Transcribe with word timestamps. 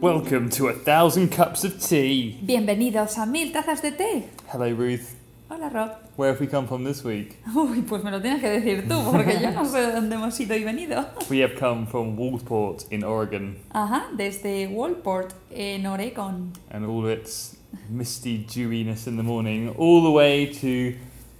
Welcome 0.00 0.48
to 0.50 0.68
a 0.68 0.72
thousand 0.72 1.28
cups 1.30 1.62
of 1.64 1.78
tea. 1.80 2.38
Bienvenidos 2.42 3.18
a 3.18 3.26
Mil 3.26 3.52
Tazas 3.52 3.82
de 3.82 3.92
Té. 3.92 4.28
Hello, 4.48 4.70
Ruth. 4.72 5.14
Hola, 5.50 5.68
Rob. 5.68 5.90
Where 6.16 6.30
have 6.30 6.40
we 6.40 6.46
come 6.46 6.66
from 6.66 6.84
this 6.84 7.04
week? 7.04 7.36
Uy, 7.54 7.82
pues 7.82 8.02
me 8.02 8.10
lo 8.10 8.20
tienes 8.20 8.40
que 8.40 8.48
decir 8.48 8.88
tú, 8.88 9.10
porque 9.12 9.38
yo 9.40 9.50
no 9.50 9.64
sé 9.64 9.92
dónde 9.92 10.14
hemos 10.16 10.38
ido 10.40 10.54
y 10.56 10.64
venido. 10.64 11.04
We 11.28 11.40
have 11.40 11.54
come 11.56 11.86
from 11.86 12.16
Wolfport 12.16 12.90
in 12.90 13.04
Oregon 13.04 13.56
Ajá, 13.74 14.06
desde 14.16 14.68
Walport, 14.68 15.34
en 15.50 15.84
Oregon. 15.86 16.52
and 16.70 16.86
all 16.86 17.06
its 17.06 17.56
misty 17.90 18.38
dewiness 18.38 19.06
in 19.06 19.16
the 19.16 19.22
morning, 19.22 19.74
all 19.76 20.02
the 20.02 20.10
way 20.10 20.46
to 20.46 20.94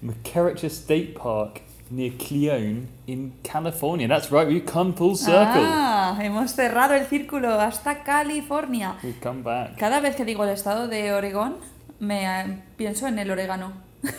McKerricher 0.05 0.71
State 0.71 1.15
Park 1.15 1.63
near 1.91 2.13
Cleone 2.19 2.87
in 3.07 3.33
California. 3.43 4.07
That's 4.09 4.31
right, 4.31 4.47
we've 4.47 4.65
come 4.67 4.93
full 4.95 5.17
circle. 5.17 5.63
Ah, 5.65 6.17
hemos 6.21 6.53
cerrado 6.53 6.95
el 6.95 7.07
círculo 7.07 7.59
hasta 7.61 8.03
California. 8.05 8.95
We've 9.03 9.21
come 9.21 9.43
back. 9.43 9.77
Cada 9.77 10.01
vez 10.01 10.15
que 10.17 10.25
digo 10.25 10.45
el 10.45 10.51
estado 10.51 10.87
de 10.89 11.13
Oregón, 11.13 11.57
me 11.99 12.25
eh, 12.25 12.59
pienso 12.77 13.07
en 13.09 13.19
el 13.19 13.31
orégano. 13.31 13.73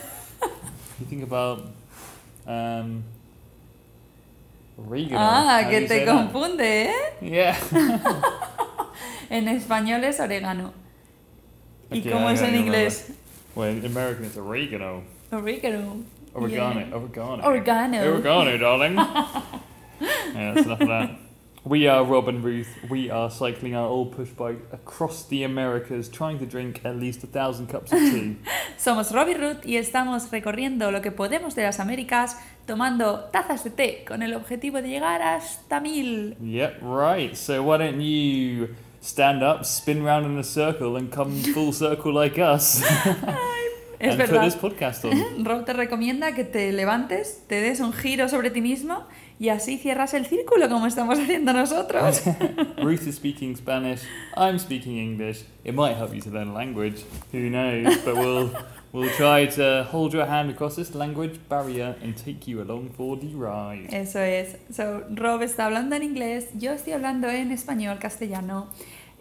You 0.99 1.07
think 1.09 1.23
about 1.23 1.63
um, 2.45 3.01
oregano. 4.77 5.17
Ah, 5.19 5.61
How 5.63 5.69
que 5.69 5.81
te 5.81 5.87
say 5.87 6.05
that? 6.05 6.13
confunde, 6.15 6.83
¿eh? 6.89 6.93
Yeah. 7.21 7.55
En 9.31 9.47
español 9.47 10.03
es 10.03 10.19
orégano. 10.19 10.73
¿Y 11.89 11.99
Okay, 12.01 12.11
cómo 12.11 12.29
I 12.29 12.33
es 12.33 12.41
en 12.41 12.47
remember. 12.47 12.65
inglés? 12.67 13.11
Well, 13.55 13.69
in 13.77 13.85
American 13.85 14.25
it's 14.25 14.35
oregano. 14.37 15.03
Oregano. 15.31 16.03
Oregano. 16.33 16.79
Yeah. 16.79 16.95
Oregano. 16.95 17.43
Oregano. 17.43 18.13
Oregano, 18.13 18.57
darling. 18.57 18.95
yeah, 20.01 20.53
that's 20.53 20.65
enough 20.65 20.81
of 20.81 20.87
that. 20.87 21.11
We 21.63 21.87
are 21.87 22.03
Rob 22.03 22.27
and 22.27 22.43
Ruth. 22.43 22.75
We 22.89 23.11
are 23.11 23.29
cycling 23.29 23.75
our 23.75 23.87
old 23.87 24.13
push 24.13 24.29
bike 24.29 24.65
across 24.71 25.27
the 25.27 25.43
Americas, 25.43 26.09
trying 26.09 26.39
to 26.39 26.45
drink 26.47 26.81
at 26.83 26.97
least 26.97 27.23
a 27.23 27.27
thousand 27.27 27.67
cups 27.67 27.93
of 27.93 27.99
tea. 27.99 28.37
Somos 28.79 29.13
Robbie 29.13 29.35
Ruth 29.35 29.63
y 29.63 29.77
estamos 29.77 30.31
recorriendo 30.31 30.91
lo 30.91 31.01
que 31.01 31.11
podemos 31.11 31.53
de 31.53 31.61
las 31.61 31.79
Américas 31.79 32.37
tomando 32.65 33.29
tazas 33.31 33.63
de 33.63 33.69
té 33.69 34.03
con 34.07 34.23
el 34.23 34.33
objetivo 34.33 34.81
de 34.81 34.89
llegar 34.89 35.21
hasta 35.21 35.79
mil. 35.79 36.35
yep, 36.41 36.79
right. 36.81 37.37
So 37.37 37.61
why 37.61 37.77
don't 37.77 38.01
you 38.01 38.69
stand 39.01 39.43
up, 39.43 39.63
spin 39.63 40.03
round 40.03 40.25
in 40.25 40.39
a 40.39 40.43
circle, 40.43 40.95
and 40.97 41.11
come 41.11 41.43
full 41.53 41.73
circle 41.73 42.11
like 42.11 42.39
us, 42.39 42.81
Es 44.01 44.09
and 44.09 44.17
verdad. 44.17 44.59
podcast? 44.59 45.05
Rob 45.43 45.63
te 45.63 45.73
recomienda 45.73 46.33
que 46.33 46.43
te 46.43 46.71
levantes, 46.71 47.43
te 47.47 47.61
des 47.61 47.79
un 47.81 47.93
giro 47.93 48.27
sobre 48.29 48.49
ti 48.49 48.59
mismo 48.59 49.03
y 49.39 49.49
así 49.49 49.77
cierras 49.77 50.15
el 50.15 50.25
círculo 50.25 50.69
como 50.69 50.87
estamos 50.87 51.19
haciendo 51.19 51.53
nosotros. 51.53 52.23
Ruth 52.77 53.07
is 53.07 53.15
speaking 53.15 53.55
Spanish. 53.55 54.01
I'm 54.35 54.57
speaking 54.57 54.97
English. 54.97 55.43
It 55.63 55.75
might 55.75 55.95
help 55.95 56.15
you 56.15 56.21
to 56.21 56.31
learn 56.31 56.49
a 56.49 56.53
language. 56.53 57.03
Who 57.31 57.49
knows? 57.49 57.95
But 58.03 58.15
we'll 58.15 58.49
we'll 58.91 59.11
try 59.17 59.47
to 59.55 59.87
hold 59.91 60.13
your 60.13 60.25
hand 60.25 60.49
across 60.49 60.77
this 60.77 60.95
language 60.95 61.39
barrier 61.47 61.95
and 62.01 62.15
take 62.15 62.47
you 62.47 62.61
along 62.61 62.89
for 62.97 63.19
the 63.19 63.27
ride. 63.35 63.87
Eso 63.91 64.19
es. 64.19 64.57
So, 64.71 65.03
Rob 65.11 65.43
está 65.43 65.67
hablando 65.67 65.95
en 65.95 66.01
inglés, 66.01 66.49
yo 66.55 66.71
estoy 66.71 66.93
hablando 66.93 67.29
en 67.29 67.51
español, 67.51 67.99
castellano. 67.99 68.67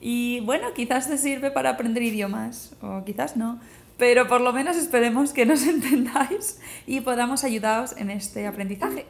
Y 0.00 0.40
bueno, 0.40 0.72
quizás 0.74 1.08
te 1.08 1.18
sirve 1.18 1.50
para 1.50 1.70
aprender 1.70 2.02
idiomas, 2.02 2.74
o 2.80 3.04
quizás 3.04 3.36
no. 3.36 3.60
Pero 4.00 4.26
por 4.26 4.40
lo 4.40 4.54
menos 4.54 4.78
esperemos 4.78 5.34
que 5.34 5.44
nos 5.44 5.62
entendáis 5.66 6.58
y 6.86 7.02
podamos 7.02 7.44
ayudaros 7.44 7.94
en 7.98 8.10
este 8.10 8.46
aprendizaje. 8.46 9.06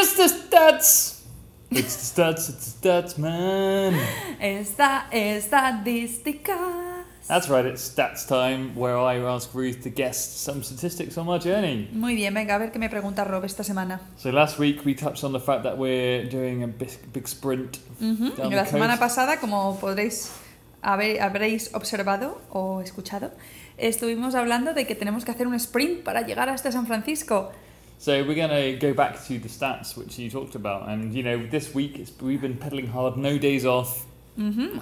It's 0.00 0.14
the 0.16 0.28
stats. 0.28 1.24
It's 1.72 1.96
the 1.96 2.04
stats. 2.04 2.48
It's 2.48 2.80
the 2.80 2.88
stats, 2.88 3.18
man. 3.18 3.94
Esta 4.38 5.08
estadística. 5.10 6.97
That's 7.28 7.50
right. 7.50 7.66
It's 7.66 7.82
stats 7.86 8.26
time, 8.26 8.74
where 8.74 8.96
I 8.96 9.18
ask 9.18 9.52
Ruth 9.54 9.82
to 9.82 9.90
guess 9.90 10.16
some 10.16 10.62
statistics 10.62 11.18
on 11.18 11.28
our 11.28 11.38
journey. 11.38 11.86
Muy 11.92 12.14
bien, 12.14 12.32
venga, 12.32 12.54
a 12.54 12.58
ver 12.58 12.70
qué 12.72 12.78
me 12.78 12.88
pregunta 12.88 13.22
Rob 13.24 13.44
esta 13.44 13.62
semana. 13.62 14.00
So 14.16 14.30
last 14.30 14.58
week 14.58 14.84
we 14.86 14.94
touched 14.94 15.24
on 15.24 15.32
the 15.32 15.40
fact 15.40 15.62
that 15.64 15.76
we're 15.76 16.24
doing 16.24 16.62
a 16.62 16.66
big, 16.66 16.88
big 17.12 17.28
sprint 17.28 17.80
Ujú, 18.00 18.34
down 18.34 18.50
La 18.52 18.64
the 18.64 18.70
semana 18.70 18.96
coast. 18.96 19.00
pasada, 19.00 19.40
como 19.40 19.78
podréis 19.78 20.32
haber, 20.80 21.20
habréis 21.20 21.74
observado 21.74 22.40
o 22.50 22.80
escuchado, 22.80 23.30
estuvimos 23.76 24.34
hablando 24.34 24.72
de 24.72 24.86
que 24.86 24.94
tenemos 24.94 25.26
que 25.26 25.30
hacer 25.32 25.46
un 25.46 25.54
sprint 25.54 26.02
para 26.04 26.22
llegar 26.22 26.48
hasta 26.48 26.72
San 26.72 26.86
Francisco. 26.86 27.52
So 27.98 28.24
we're 28.24 28.36
going 28.36 28.48
to 28.48 28.78
go 28.78 28.94
back 28.94 29.22
to 29.26 29.38
the 29.38 29.48
stats 29.48 29.96
which 29.98 30.18
you 30.18 30.30
talked 30.30 30.54
about, 30.54 30.88
and 30.88 31.12
you 31.12 31.22
know 31.22 31.36
this 31.50 31.74
week 31.74 31.98
it's, 31.98 32.12
we've 32.22 32.40
been 32.40 32.56
pedaling 32.56 32.86
hard, 32.86 33.16
no 33.18 33.36
days 33.38 33.66
off, 33.66 34.06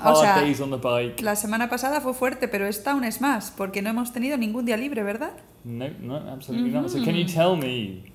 O 0.05 0.17
sea, 0.17 0.41
days 0.41 0.61
on 0.61 0.71
the 0.71 0.77
bike. 0.77 1.23
la 1.23 1.35
semana 1.35 1.71
pasada 1.71 2.01
fue 2.01 2.13
fuerte, 2.13 2.47
pero 2.47 2.67
esta 2.67 2.93
aún 2.93 3.05
es 3.05 3.21
más, 3.21 3.51
porque 3.51 3.81
no 3.81 3.89
hemos 3.89 4.13
tenido 4.13 4.37
ningún 4.37 4.67
día 4.67 4.77
libre, 4.77 5.03
¿verdad? 5.03 5.33
No, 5.65 5.89
no, 6.01 6.17
absolutely 6.17 6.71
not. 6.71 6.89
So 6.89 7.03
can 7.03 7.15
you 7.15 7.25
tell 7.25 7.57
me 7.57 8.13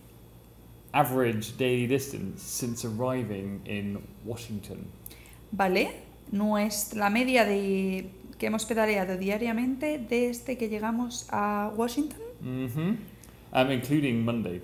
average 0.93 1.57
daily 1.57 1.87
distance 1.87 2.43
since 2.43 2.85
arriving 2.87 3.61
in 3.65 3.99
Washington? 4.23 4.85
Vale, 5.51 6.03
nuestra 6.31 7.09
media 7.09 7.43
de 7.43 8.11
que 8.37 8.47
hemos 8.47 8.65
pedaleado 8.65 9.17
diariamente 9.17 9.97
desde 9.97 10.57
que 10.57 10.69
llegamos 10.69 11.27
a 11.31 11.71
Washington. 11.75 12.21
Mm-hmm. 12.43 12.97
Um, 13.53 13.71
including 13.71 14.23
Monday. 14.23 14.61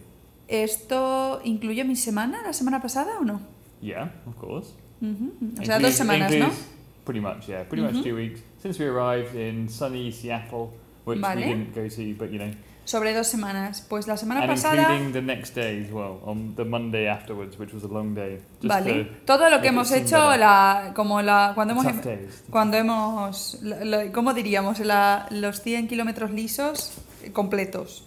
¿Esto 0.48 1.42
incluye 1.44 1.84
mi 1.84 1.96
semana, 1.96 2.42
la 2.44 2.54
semana 2.54 2.82
pasada 2.82 3.20
o 3.20 3.24
no? 3.26 3.42
Yeah, 3.82 4.12
of 4.26 4.36
course. 4.38 4.74
Ujú, 5.02 5.34
O 5.62 5.66
sea, 5.66 5.80
dos 5.80 5.94
semanas, 5.94 6.31
¿no? 6.31 6.38
includes- 6.38 6.66
Pretty 7.06 7.22
much, 7.22 7.47
yeah, 7.47 7.63
pretty 7.63 7.81
much 7.84 8.03
two 8.03 8.16
weeks 8.16 8.41
since 8.62 8.78
we 8.84 8.90
arrived 8.90 9.34
in 9.35 9.69
sunny 9.69 10.12
Seattle, 10.12 10.69
which 11.06 11.22
Vale. 11.22 11.38
we 11.41 11.46
didn't 11.46 11.74
go 11.74 11.88
to, 11.88 12.16
but 12.18 12.31
you 12.31 12.38
know, 12.40 12.52
Sobre 12.84 13.13
dos 13.13 13.28
semanas. 13.28 13.81
Pues 13.81 14.07
la 14.07 14.16
semana 14.16 14.41
and 14.44 14.50
pasada... 14.50 14.81
including 14.94 15.12
the 15.13 15.22
next 15.22 15.53
day 15.56 15.84
as 15.86 15.91
well, 15.91 16.22
on 16.25 16.56
the 16.56 16.63
Monday 16.63 17.07
afterwards, 17.09 17.57
which 17.59 17.74
was 17.74 17.84
a 17.84 17.88
long 17.90 18.13
day. 18.16 18.40
Just 18.62 18.68
Vale. 18.74 19.03
to 19.03 19.12
Todo 19.25 19.50
lo 19.50 19.59
que 19.62 19.68
hemos 19.69 19.91
hecho, 19.91 20.18
la, 20.38 20.94
como 20.96 21.22
la, 21.22 21.52
cuando 21.53 21.74
hemos, 21.74 21.86
days. 22.02 22.44
cuando 22.50 22.78
hemos, 22.78 23.59
la- 23.62 23.84
la- 23.84 24.12
¿cómo 24.13 24.34
diríamos? 24.34 24.80
La- 24.80 25.28
los 25.31 25.62
100 25.62 25.88
kilómetros 25.90 26.31
lisos 26.31 26.94
eh, 27.24 27.31
completos. 27.34 28.06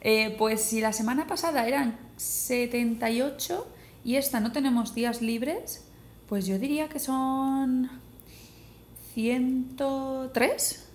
Eh, 0.00 0.34
pues 0.38 0.62
si 0.62 0.80
la 0.80 0.92
semana 0.92 1.26
pasada 1.26 1.66
eran 1.66 1.96
78 2.16 3.66
y 4.04 4.16
esta 4.16 4.40
no 4.40 4.52
tenemos 4.52 4.94
días 4.94 5.20
libres, 5.22 5.84
pues 6.32 6.46
yo 6.46 6.58
diría 6.58 6.88
que 6.88 6.98
son 6.98 7.90
103. 9.14 10.88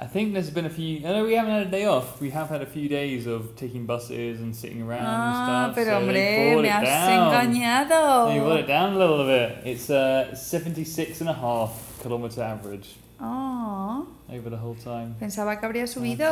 I 0.00 0.06
think 0.06 0.32
there's 0.32 0.50
been 0.54 0.64
a 0.66 0.70
few. 0.70 0.98
I 0.98 1.10
know 1.10 1.24
we 1.24 1.34
haven't 1.34 1.50
had 1.52 1.66
a 1.66 1.70
day 1.70 1.84
off. 1.86 2.20
We 2.20 2.30
have 2.30 2.48
had 2.50 2.62
a 2.62 2.66
few 2.66 2.88
days 2.88 3.26
of 3.26 3.56
taking 3.56 3.84
buses 3.84 4.38
and 4.40 4.54
sitting 4.54 4.80
around 4.80 5.04
Ah, 5.04 5.64
and 5.64 5.72
stuff. 5.72 5.74
pero 5.74 5.90
so 5.90 5.96
hombre, 5.98 6.56
me 6.62 6.68
has 6.68 6.84
down. 6.84 7.32
engañado. 7.34 8.28
They 8.28 8.38
brought 8.38 8.60
it 8.60 8.68
down 8.68 8.92
a 8.92 8.96
little 8.96 9.26
bit. 9.26 9.58
It's 9.66 9.90
uh, 9.90 10.32
76 10.36 11.20
and 11.20 11.30
a 11.30 11.34
half 11.34 11.72
kilometer 12.00 12.40
average 12.44 12.94
Ah. 13.20 14.04
over 14.30 14.50
the 14.50 14.56
whole 14.58 14.76
time. 14.76 15.16
Pensaba 15.18 15.58
que 15.58 15.66
habría 15.66 15.88
subido. 15.88 16.30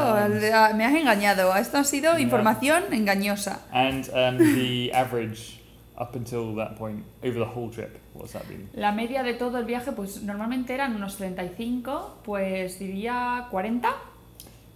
Me 0.76 0.84
has 0.84 0.94
engañado. 0.94 1.52
Esto 1.56 1.78
ha 1.78 1.82
sido 1.84 2.12
Ya. 2.14 2.20
información 2.20 2.84
engañosa. 2.92 3.62
And 3.72 4.08
um, 4.14 4.38
the 4.38 4.92
average 4.94 5.58
up 5.98 6.14
until 6.16 6.54
that 6.56 6.76
point 6.76 7.04
over 7.24 7.38
the 7.38 7.44
whole 7.44 7.70
trip, 7.70 7.98
what's 8.14 8.32
that 8.32 8.46
been? 8.48 8.68
La 8.74 8.92
media 8.92 9.22
de 9.22 9.34
todo 9.34 9.58
el 9.58 9.64
viaje, 9.64 9.92
pues 9.92 10.22
normalmente 10.22 10.74
eran 10.74 10.94
unos 10.94 11.16
35, 11.16 12.20
pues 12.24 12.78
diría 12.78 13.46
40. 13.50 13.94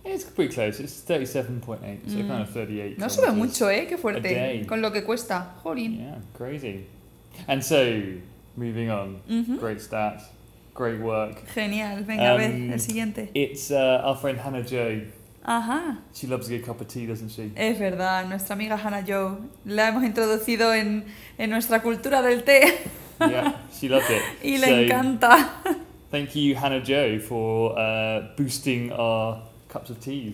It's 0.05 0.25
pretty 0.25 0.55
close. 0.55 0.81
It's 0.81 1.05
37.8, 1.06 2.08
so 2.08 2.17
kind 2.17 2.31
of 2.43 2.49
38. 2.50 2.96
Mm. 2.96 2.99
No 3.00 3.08
sube 3.11 3.32
mucho, 3.32 3.69
¿eh? 3.69 3.87
Qué 3.87 3.94
A 3.96 3.99
fuerte. 3.99 4.22
day. 4.22 4.64
Con 4.64 4.81
lo 4.81 4.90
que 4.93 5.02
cuesta. 5.05 5.56
Jolín. 5.62 5.99
Yeah, 5.99 6.19
crazy. 6.37 6.87
And 7.46 7.62
so, 7.62 7.76
moving 8.56 8.90
on, 8.90 9.20
great 9.58 9.78
stats, 9.78 10.22
great 10.75 11.00
work. 11.00 11.46
Genial. 11.55 12.02
Venga, 12.05 12.32
a 12.32 12.37
ver, 12.38 12.50
Um, 12.50 12.72
el 12.72 12.81
siguiente. 12.81 13.31
It's 13.34 13.70
uh, 13.70 14.00
our 14.02 14.17
friend 14.17 14.38
Hannah 14.40 14.62
Joe. 14.64 15.02
Ajá. 15.44 15.98
She 16.12 16.26
loves 16.26 16.48
a 16.48 16.50
good 16.50 16.64
cup 16.64 16.81
of 16.81 16.88
tea, 16.88 17.06
doesn't 17.06 17.31
she? 17.31 17.50
Es 17.56 17.78
verdad, 17.78 18.28
nuestra 18.28 18.54
amiga 18.54 18.76
Hannah 18.76 19.02
Joe. 19.02 19.38
La 19.64 19.88
hemos 19.88 20.04
introducido 20.04 20.75
en, 20.75 21.04
en 21.38 21.50
nuestra 21.50 21.81
cultura 21.81 22.22
del 22.22 22.42
té 22.42 22.78
yeah, 23.28 23.56
she 23.72 23.88
loved 23.88 24.10
it. 24.10 24.22
y 24.42 24.58
le 24.58 24.66
So, 24.66 24.75
encanta. 24.75 25.50
Thank 26.10 26.34
you, 26.34 26.54
Hannah 26.54 26.81
Joe, 26.81 27.19
for 27.19 27.78
uh, 27.78 28.28
boosting 28.37 28.92
our 28.92 29.42
cups 29.69 29.90
of 29.90 30.00
tea. 30.00 30.32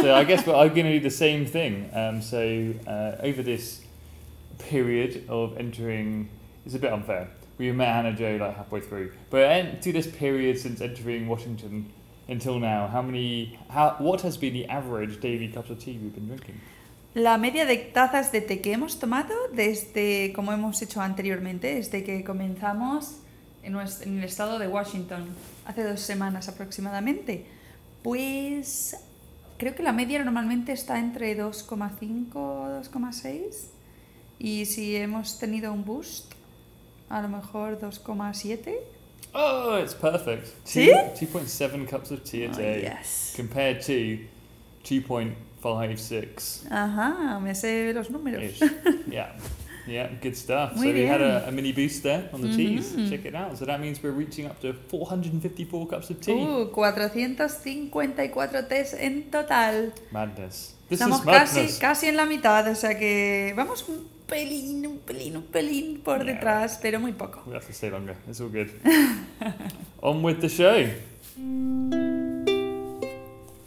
so 0.00 0.14
I 0.14 0.24
guess 0.24 0.46
we're, 0.46 0.54
I'm 0.54 0.68
going 0.74 0.86
to 0.86 0.92
do 0.92 1.00
the 1.00 1.10
same 1.10 1.46
thing. 1.46 1.88
Um, 1.94 2.20
so 2.20 2.74
uh, 2.86 3.16
over 3.22 3.42
this 3.42 3.82
period 4.58 5.24
of 5.28 5.56
entering, 5.58 6.28
it's 6.66 6.74
a 6.74 6.78
bit 6.78 6.92
unfair. 6.92 7.28
We 7.56 7.70
met 7.72 7.88
Hannah 7.88 8.12
Joe 8.12 8.36
like 8.40 8.56
halfway 8.56 8.80
through, 8.80 9.12
but 9.30 9.80
to 9.82 9.92
this 9.92 10.08
period 10.08 10.58
since 10.58 10.80
entering 10.80 11.28
Washington 11.28 11.92
until 12.28 12.58
now, 12.58 12.88
how 12.88 13.02
many? 13.02 13.58
How 13.68 13.96
what 13.98 14.22
has 14.22 14.36
been 14.36 14.54
the 14.54 14.66
average 14.66 15.20
daily 15.20 15.48
cups 15.48 15.70
of 15.70 15.78
tea 15.78 15.98
we've 16.02 16.14
been 16.14 16.28
drinking? 16.28 16.60
la 17.14 17.38
media 17.38 17.64
de 17.64 17.76
tazas 17.76 18.32
de 18.32 18.40
té 18.40 18.60
que 18.60 18.72
hemos 18.72 18.98
tomado 18.98 19.34
desde, 19.52 20.32
como 20.34 20.52
hemos 20.52 20.82
hecho 20.82 21.00
anteriormente, 21.00 21.76
desde 21.76 22.02
que 22.02 22.24
comenzamos 22.24 23.20
en, 23.62 23.76
en 23.76 24.18
el 24.18 24.24
estado 24.24 24.58
de 24.58 24.66
Washington, 24.66 25.24
hace 25.64 25.84
dos 25.84 26.00
semanas 26.00 26.48
aproximadamente, 26.48 27.46
pues 28.02 28.96
creo 29.58 29.76
que 29.76 29.84
la 29.84 29.92
media 29.92 30.22
normalmente 30.24 30.72
está 30.72 30.98
entre 30.98 31.38
2,5 31.38 32.34
o 32.34 32.82
2,6 32.82 33.68
y 34.40 34.66
si 34.66 34.96
hemos 34.96 35.38
tenido 35.38 35.72
un 35.72 35.84
boost, 35.84 36.32
a 37.08 37.22
lo 37.22 37.28
mejor 37.28 37.80
2,7. 37.80 38.74
Oh, 39.34 39.76
it's 39.82 39.94
perfect. 39.94 40.52
Two 40.64 41.26
point 41.32 41.48
seven 41.48 41.86
cups 41.86 42.10
of 42.10 42.22
tea 42.24 42.44
a 42.44 42.50
Oh, 42.50 42.52
day 42.52 42.82
yes. 42.82 43.32
compared 43.36 43.80
to 43.82 44.18
two 44.84 45.00
point 45.00 45.34
five 45.60 45.98
six. 45.98 46.64
Ajá, 46.70 47.40
me 47.40 47.54
sé 47.54 47.92
los 47.94 48.08
números. 48.10 48.60
Yeah. 49.10 49.32
Yeah, 49.86 50.08
good 50.22 50.34
stuff. 50.34 50.76
Muy 50.76 50.86
so 50.88 50.92
we 50.94 51.06
had 51.06 51.18
bien. 51.18 51.30
a, 51.30 51.48
a 51.48 51.50
mini 51.52 51.70
boost 51.72 52.02
there 52.04 52.30
on 52.32 52.40
the 52.40 52.48
teas. 52.48 52.92
Mhm. 52.96 53.10
Check 53.10 53.26
it 53.26 53.34
out. 53.34 53.58
So 53.58 53.66
that 53.66 53.80
means 53.80 54.02
we're 54.02 54.16
reaching 54.16 54.46
up 54.46 54.58
to 54.62 54.72
454 54.88 55.86
cups 55.88 56.08
of 56.08 56.20
tea. 56.22 56.32
Uh, 56.40 56.64
454 56.72 58.62
test 58.68 58.94
en 58.98 59.30
total. 59.30 59.92
Madness. 60.10 60.74
This 60.88 61.00
Estamos 61.00 61.18
is 61.20 61.24
casi, 61.26 61.56
madness. 61.60 61.78
casi 61.78 62.06
en 62.08 62.16
la 62.16 62.24
mitad, 62.24 62.66
o 62.70 62.74
sea 62.74 62.98
que 62.98 63.52
vamos 63.56 63.84
pelín, 64.26 64.86
un 64.86 64.98
pelín, 64.98 65.36
un 65.36 65.44
pelín 65.44 66.00
por 66.02 66.24
Yeah. 66.24 66.34
detrás, 66.34 66.78
pero 66.80 67.00
muy 67.00 67.12
poco. 67.12 67.42
We 67.46 67.54
have 67.54 67.66
to 67.66 67.72
stay 67.72 67.90
longer. 67.90 68.16
It's 68.28 68.40
all 68.40 68.48
good. 68.48 68.70
On 70.02 70.22
with 70.22 70.40
the 70.40 70.48
show. 70.48 70.74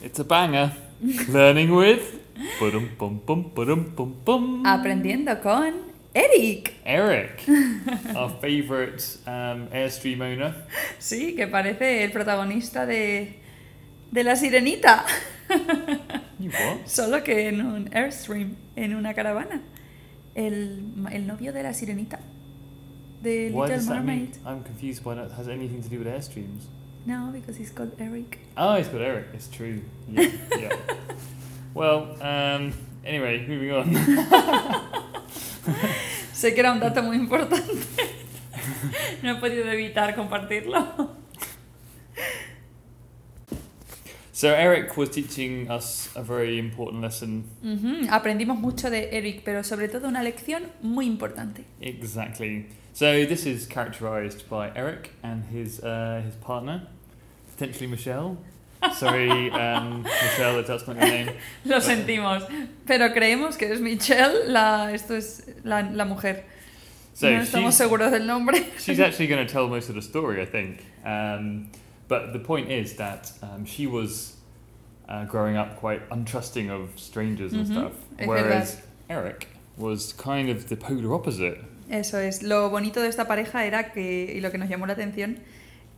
It's 0.03 0.19
a 0.19 0.23
banger. 0.23 0.71
Learning 1.29 1.71
with. 1.71 2.01
Aprendiendo 4.65 5.41
con 5.41 5.73
Eric. 6.13 6.73
Eric, 6.85 7.41
our 8.15 8.29
favourite 8.41 9.03
um, 9.25 9.67
Airstream 9.71 10.21
owner. 10.21 10.53
Sí, 10.99 11.35
que 11.35 11.47
parece 11.47 12.03
el 12.03 12.11
protagonista 12.11 12.85
de, 12.85 13.39
de 14.11 14.23
La 14.23 14.35
Sirenita, 14.35 15.05
what? 15.49 16.85
solo 16.85 17.23
que 17.23 17.47
en 17.49 17.61
un 17.65 17.89
Airstream, 17.95 18.55
en 18.75 18.95
una 18.95 19.13
caravana. 19.13 19.61
El, 20.37 20.83
el 21.11 21.25
novio 21.25 21.51
de 21.51 21.63
La 21.63 21.73
Sirenita, 21.73 22.19
de 23.23 23.49
Why 23.51 23.61
Little 23.63 23.67
does 23.75 23.87
that 23.87 23.95
Mermaid. 23.95 24.29
mean? 24.29 24.39
I'm 24.45 24.63
confused 24.63 25.03
why 25.03 25.15
that 25.15 25.31
has 25.31 25.47
anything 25.47 25.81
to 25.81 25.89
do 25.89 25.97
with 25.97 26.07
Airstreams. 26.07 26.65
No, 27.07 27.31
because 27.33 27.57
he's 27.57 27.71
called 27.71 27.93
Eric. 27.99 28.37
Oh, 28.55 28.75
it's 28.75 28.87
got 28.89 29.01
Eric. 29.01 29.29
It's 29.33 29.47
true. 29.49 29.81
Yeah. 30.07 30.29
yeah. 30.57 30.75
Well, 31.73 32.15
um, 32.23 32.73
anyway, 33.05 33.45
moving 33.47 33.71
on. 33.71 33.93
Sé 36.33 36.53
que 36.53 36.59
era 36.61 36.71
un 36.71 36.79
dato 36.79 37.01
muy 37.03 37.17
importante. 37.17 37.61
No 39.23 39.35
he 39.35 39.39
podido 39.39 39.65
evitar 39.71 40.13
compartirlo. 40.15 41.11
So 44.37 44.53
Eric 44.53 44.95
was 44.95 45.09
teaching 45.09 45.67
us 45.67 46.09
a 46.15 46.21
very 46.21 46.59
important 46.59 47.01
lesson. 47.01 47.43
Ujú, 47.65 48.07
Aprendimos 48.07 48.59
mucho 48.59 48.87
de 48.91 49.09
Eric, 49.11 49.41
pero 49.43 49.63
sobre 49.63 49.87
todo 49.87 50.07
una 50.07 50.21
lección 50.21 50.69
muy 50.83 51.07
importante. 51.07 51.63
Exactly. 51.81 52.67
So 52.93 53.25
this 53.25 53.47
is 53.47 53.65
characterized 53.65 54.47
by 54.47 54.71
Eric 54.75 55.09
and 55.23 55.43
his 55.45 55.79
uh, 55.79 56.21
his 56.23 56.35
partner, 56.35 56.87
potentially 57.51 57.87
Michelle. 57.87 58.37
Sorry, 58.93 59.49
um, 59.59 60.03
Michelle, 60.03 60.61
that's 60.61 60.85
not 60.85 60.97
your 60.97 61.07
name. 61.07 61.31
Lo 61.65 61.79
sentimos, 61.79 62.43
pero 62.85 63.09
creemos 63.09 63.57
que 63.57 63.71
es 63.71 63.81
Michelle, 63.81 64.51
la, 64.51 64.91
esto 64.93 65.15
es 65.15 65.49
la, 65.63 65.81
la 65.81 66.05
mujer. 66.05 66.43
So 67.15 67.27
no 67.27 67.41
estamos 67.41 67.73
she's, 67.73 67.77
seguros 67.77 68.11
del 68.11 68.27
nombre. 68.27 68.67
she's 68.77 68.99
actually 68.99 69.25
going 69.25 69.43
to 69.43 69.51
tell 69.51 69.67
most 69.67 69.89
of 69.89 69.95
the 69.95 70.03
story, 70.03 70.43
I 70.43 70.45
think. 70.45 70.85
Um, 71.03 71.71
but 72.07 72.31
the 72.33 72.39
point 72.39 72.69
is 72.69 72.95
that 72.95 73.31
um, 73.41 73.65
she 73.65 73.87
was 73.87 74.37
uh, 75.09 75.25
growing 75.25 75.57
up 75.57 75.79
quite 75.79 76.01
untrusting 76.09 76.69
of 76.69 76.89
strangers 76.97 77.53
and 77.53 77.65
Mhm, 77.65 77.71
stuff, 77.71 77.93
es 78.17 78.27
whereas 78.27 78.81
Eric 79.09 79.47
was 79.77 80.13
kind 80.13 80.49
of 80.49 80.65
the 80.67 80.75
polar 80.75 81.13
opposite. 81.13 81.57
Eso 81.89 82.17
es. 82.19 82.43
Lo 82.43 82.69
bonito 82.69 83.01
de 83.01 83.07
esta 83.07 83.27
pareja 83.27 83.65
era 83.65 83.91
que, 83.93 84.33
y 84.35 84.41
lo 84.41 84.51
que 84.51 84.57
nos 84.57 84.67
llamó 84.69 84.85
la 84.87 84.93
atención, 84.93 85.37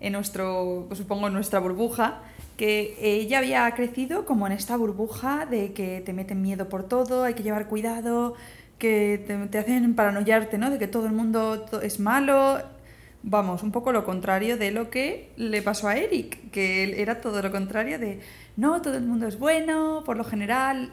en 0.01 0.13
nuestro, 0.13 0.88
supongo, 0.94 1.27
en 1.27 1.33
nuestra 1.33 1.59
burbuja, 1.59 2.19
que 2.57 2.95
ella 3.01 3.39
había 3.39 3.69
crecido 3.71 4.25
como 4.25 4.45
en 4.47 4.53
esta 4.53 4.77
burbuja 4.77 5.45
de 5.45 5.73
que 5.73 6.01
te 6.06 6.13
meten 6.13 6.41
miedo 6.41 6.69
por 6.69 6.83
todo, 6.83 7.23
hay 7.23 7.33
que 7.33 7.44
llevar 7.44 7.67
cuidado, 7.67 8.35
que 8.77 9.23
te, 9.25 9.35
te 9.47 9.57
hacen 9.57 9.95
paranoiarte, 9.95 10.57
¿no? 10.57 10.69
De 10.69 10.77
que 10.77 10.88
todo 10.88 11.06
el 11.06 11.11
mundo 11.13 11.65
es 11.81 12.00
malo. 12.00 12.61
Vamos, 13.21 13.63
un 13.63 13.71
poco 13.71 13.92
lo 13.92 14.06
contrario 14.06 14.57
de 14.57 14.71
lo 14.71 14.89
que 14.89 15.31
le 15.36 15.62
pasó 15.62 15.89
a 15.89 15.98
Eric, 15.98 16.51
que 16.51 16.83
él 16.86 16.94
era 16.94 17.19
todo 17.19 17.42
lo 17.42 17.51
contrario 17.51 18.00
de, 18.00 18.21
no, 18.56 18.81
todo 18.81 18.95
el 18.95 19.04
mundo 19.04 19.27
es 19.27 19.38
bueno, 19.38 20.04
por 20.06 20.16
lo 20.16 20.24
general 20.24 20.92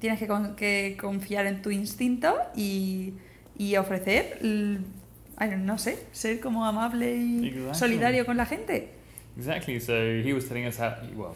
tienes 0.00 0.18
que, 0.18 0.26
con- 0.26 0.56
que 0.56 0.96
confiar 1.00 1.46
en 1.46 1.62
tu 1.62 1.70
instinto 1.70 2.34
y, 2.56 3.14
y 3.56 3.76
ofrecer, 3.76 4.40
no 4.42 5.78
sé, 5.78 5.98
ser 6.10 6.40
como 6.40 6.66
amable 6.66 7.16
y 7.16 7.46
Exactly. 7.48 7.74
solidario 7.78 8.26
con 8.26 8.36
la 8.36 8.44
gente. 8.46 8.88
Exactly. 9.36 9.80
So 9.80 9.92
he 9.94 10.32
was 10.34 10.46
telling 10.48 10.66
us 10.66 10.80
how 10.80 10.94
well 11.14 11.32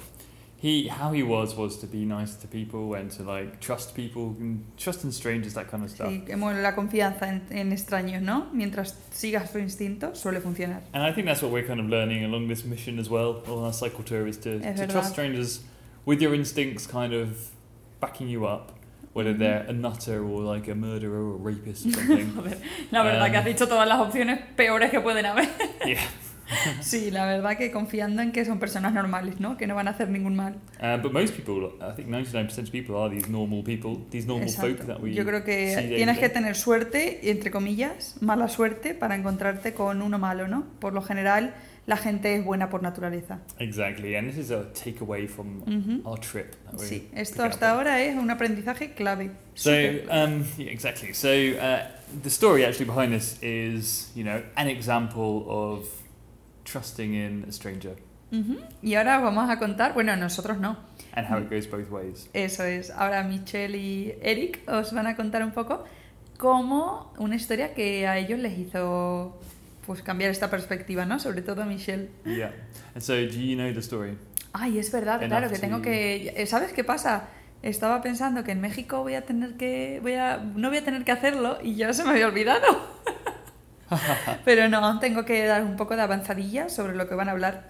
he 0.62 0.87
how 0.88 1.11
he 1.12 1.25
was 1.25 1.56
was 1.56 1.76
to 1.81 1.87
be 1.88 2.05
nice 2.05 2.37
to 2.37 2.47
people 2.47 2.94
and 2.94 3.11
to 3.11 3.25
like 3.25 3.59
trust 3.61 3.97
people 3.97 4.37
and 4.38 4.62
trust 4.76 5.03
in 5.03 5.11
strangers 5.11 5.55
that 5.55 5.69
kind 5.69 5.82
of 5.82 5.91
stuff. 5.91 6.09
Sí, 6.09 6.23
la 6.62 6.73
confianza 6.75 7.26
en, 7.29 7.43
en 7.50 7.73
extraños, 7.73 8.23
¿no? 8.23 8.47
Mientras 8.53 8.94
sigas 9.11 9.50
tu 9.53 9.59
instinto, 9.59 10.14
suele 10.14 10.41
funcionar. 10.41 10.82
And 10.93 11.03
I 11.03 11.12
think 11.12 11.26
that's 11.26 11.43
what 11.43 11.50
we're 11.50 11.67
kind 11.67 11.81
of 11.81 11.87
learning 11.88 12.25
along 12.25 12.47
this 12.49 12.64
mission 12.64 13.00
as 13.00 13.09
well 13.11 13.43
on 13.49 13.64
our 13.64 13.73
cycle 13.73 14.05
tour 14.05 14.29
is 14.29 14.37
to, 14.43 14.50
Es 14.56 14.61
to 14.62 14.69
verdad. 14.87 14.91
trust 14.91 15.11
strangers 15.12 15.62
with 16.06 16.20
your 16.23 16.32
instincts 16.35 16.87
kind 16.87 17.12
of 17.12 17.50
backing 18.00 18.29
you 18.29 18.47
up, 18.47 18.70
whether 19.15 19.35
Mhm. 19.35 19.38
they're 19.38 19.67
a 19.69 19.73
nutter 19.73 20.23
or 20.25 20.43
like 20.43 20.69
a 20.70 20.75
murderer 20.76 21.23
or 21.25 21.35
a 21.35 21.38
rapist 21.38 21.87
or 21.87 21.93
something. 21.93 22.32
Joder, 22.37 22.56
la 22.93 23.03
verdad 23.03 23.31
que 23.31 23.37
has 23.37 23.47
Um, 23.47 23.53
dicho 23.53 23.67
todas 23.67 23.88
las 23.88 23.99
opciones 23.99 24.38
peores 24.56 24.91
que 24.91 25.00
pueden 25.00 25.26
haber. 25.26 25.49
yeah. 25.87 26.00
Sí, 26.81 27.11
la 27.11 27.27
verdad 27.27 27.57
que 27.57 27.71
confiando 27.71 28.23
en 28.23 28.33
que 28.33 28.45
son 28.45 28.59
personas 28.59 28.93
normales, 28.93 29.41
¿no? 29.41 29.57
Que 29.57 29.67
no 29.67 29.75
van 29.75 29.89
a 29.89 29.93
hacer 29.93 30.09
ningún 30.09 30.35
mal. 30.35 30.55
Uh, 30.81 31.01
but 31.03 31.13
most 31.13 31.35
people, 31.35 31.73
I 31.81 31.94
think 31.94 32.09
99% 32.09 32.59
of 32.59 32.71
people 32.71 32.97
are 32.97 33.11
these 33.11 33.29
normal 33.29 33.63
people, 33.63 33.99
these 34.11 34.27
normal 34.27 34.49
folk 34.49 34.73
Exacto. 34.73 34.87
that 34.87 35.01
we 35.01 35.15
Yo 35.15 35.25
creo 35.25 35.44
que 35.44 35.94
tienes 35.97 36.19
que 36.19 36.29
tener 36.29 36.56
suerte, 36.56 37.31
entre 37.31 37.51
comillas, 37.51 38.17
mala 38.21 38.49
suerte, 38.49 38.94
para 38.94 39.15
encontrarte 39.15 39.75
con 39.75 40.03
uno 40.03 40.19
malo, 40.19 40.49
¿no? 40.49 40.67
Por 40.81 40.93
lo 40.93 41.03
general, 41.03 41.55
la 41.87 41.97
gente 41.97 42.37
es 42.37 42.44
buena 42.44 42.71
por 42.71 42.82
naturaleza. 42.82 43.41
Exactly, 43.59 44.15
and 44.15 44.29
this 44.29 44.39
is 44.39 44.51
a 44.51 44.73
takeaway 44.73 45.27
from 45.27 46.03
our 46.05 46.19
trip. 46.19 46.55
Sí, 46.77 47.09
esto 47.15 47.43
hasta 47.43 47.71
ahora 47.71 48.03
es 48.03 48.17
un 48.17 48.31
aprendizaje 48.31 48.94
clave. 48.94 49.31
So, 49.55 49.71
um, 49.71 50.44
yeah, 50.56 50.71
exactly. 50.71 51.13
So, 51.13 51.29
uh, 51.29 51.89
the 52.23 52.31
story 52.31 52.65
actually 52.65 52.87
behind 52.87 53.13
this 53.13 53.37
is, 53.43 54.11
you 54.15 54.25
know, 54.25 54.43
an 54.56 54.69
example 54.69 55.44
of 55.49 55.89
trusting 56.65 57.15
in 57.15 57.45
a 57.49 57.53
stranger 57.53 57.97
Ujú. 58.33 58.57
Y 58.81 58.95
ahora 58.95 59.19
vamos 59.19 59.51
a 59.51 59.59
contar, 59.59 59.93
bueno, 59.93 60.17
nosotros 60.17 60.59
no, 60.59 60.79
and 61.15 61.31
how 61.31 61.39
it 61.39 61.51
goes 61.51 61.71
both 61.71 61.91
ways. 61.91 62.31
eso 62.33 62.65
es, 62.65 62.91
ahora 62.91 63.23
Michelle 63.25 63.77
y 63.77 64.15
Eric 64.23 64.63
os 64.69 64.93
van 64.95 65.07
a 65.07 65.15
contar 65.17 65.45
un 65.45 65.51
poco 65.53 65.85
cómo 66.39 67.13
una 67.19 67.37
historia 67.37 67.75
que 67.75 68.07
a 68.07 68.17
ellos 68.19 68.39
les 68.39 68.59
hizo 68.59 69.39
pues 69.87 70.01
cambiar 70.03 70.31
esta 70.31 70.49
perspectiva, 70.49 71.05
¿no? 71.05 71.19
Sobre 71.19 71.43
todo 71.43 71.63
a 71.63 71.67
Michelle. 71.67 72.09
Yeah. 72.25 72.53
And 72.95 73.03
so, 73.03 73.13
do 73.15 73.21
you 73.29 73.55
know 73.57 73.71
the 73.73 73.81
story? 73.81 74.17
Ay, 74.55 74.79
es 74.79 74.91
verdad, 74.93 75.23
Enough 75.23 75.29
claro, 75.39 75.51
que 75.51 75.59
tengo 75.59 75.77
to- 75.79 75.83
que... 75.83 76.33
eh, 76.37 76.47
¿Sabes 76.47 76.73
qué 76.73 76.85
pasa? 76.85 77.29
Estaba 77.63 78.01
pensando 78.01 78.45
que 78.45 78.53
en 78.53 78.61
México 78.61 79.03
voy 79.03 79.15
a 79.15 79.23
tener 79.23 79.57
que... 79.57 79.99
Voy 80.03 80.15
a, 80.15 80.39
no 80.39 80.69
voy 80.69 80.79
a 80.79 80.85
tener 80.85 81.05
que 81.05 81.13
hacerlo 81.13 81.59
y 81.63 81.75
ya 81.75 81.93
se 81.93 82.03
me 82.05 82.11
había 82.11 82.27
olvidado. 82.29 82.65
Pero 84.44 84.69
no, 84.69 84.99
tengo 84.99 85.25
que 85.25 85.44
dar 85.46 85.63
un 85.63 85.77
poco 85.77 85.96
de 85.96 86.03
avanzadilla 86.03 86.69
sobre 86.69 86.94
lo 86.94 87.08
que 87.08 87.15
van 87.15 87.29
a 87.29 87.32
hablar. 87.32 87.65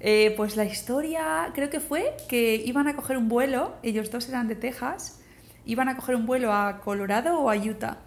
Eh, 0.00 0.34
pues 0.36 0.56
la 0.56 0.64
historia 0.64 1.50
creo 1.54 1.70
que 1.70 1.80
fue 1.80 2.14
que 2.28 2.56
iban 2.56 2.86
a 2.86 2.94
coger 2.96 3.16
un 3.16 3.28
vuelo, 3.28 3.76
ellos 3.82 4.10
dos 4.10 4.28
eran 4.28 4.46
de 4.46 4.54
Texas, 4.54 5.20
iban 5.64 5.88
a 5.88 5.96
coger 5.96 6.16
un 6.16 6.26
vuelo 6.26 6.52
a 6.52 6.80
Colorado 6.80 7.40
o 7.40 7.50
a 7.50 7.56
Utah. 7.56 7.98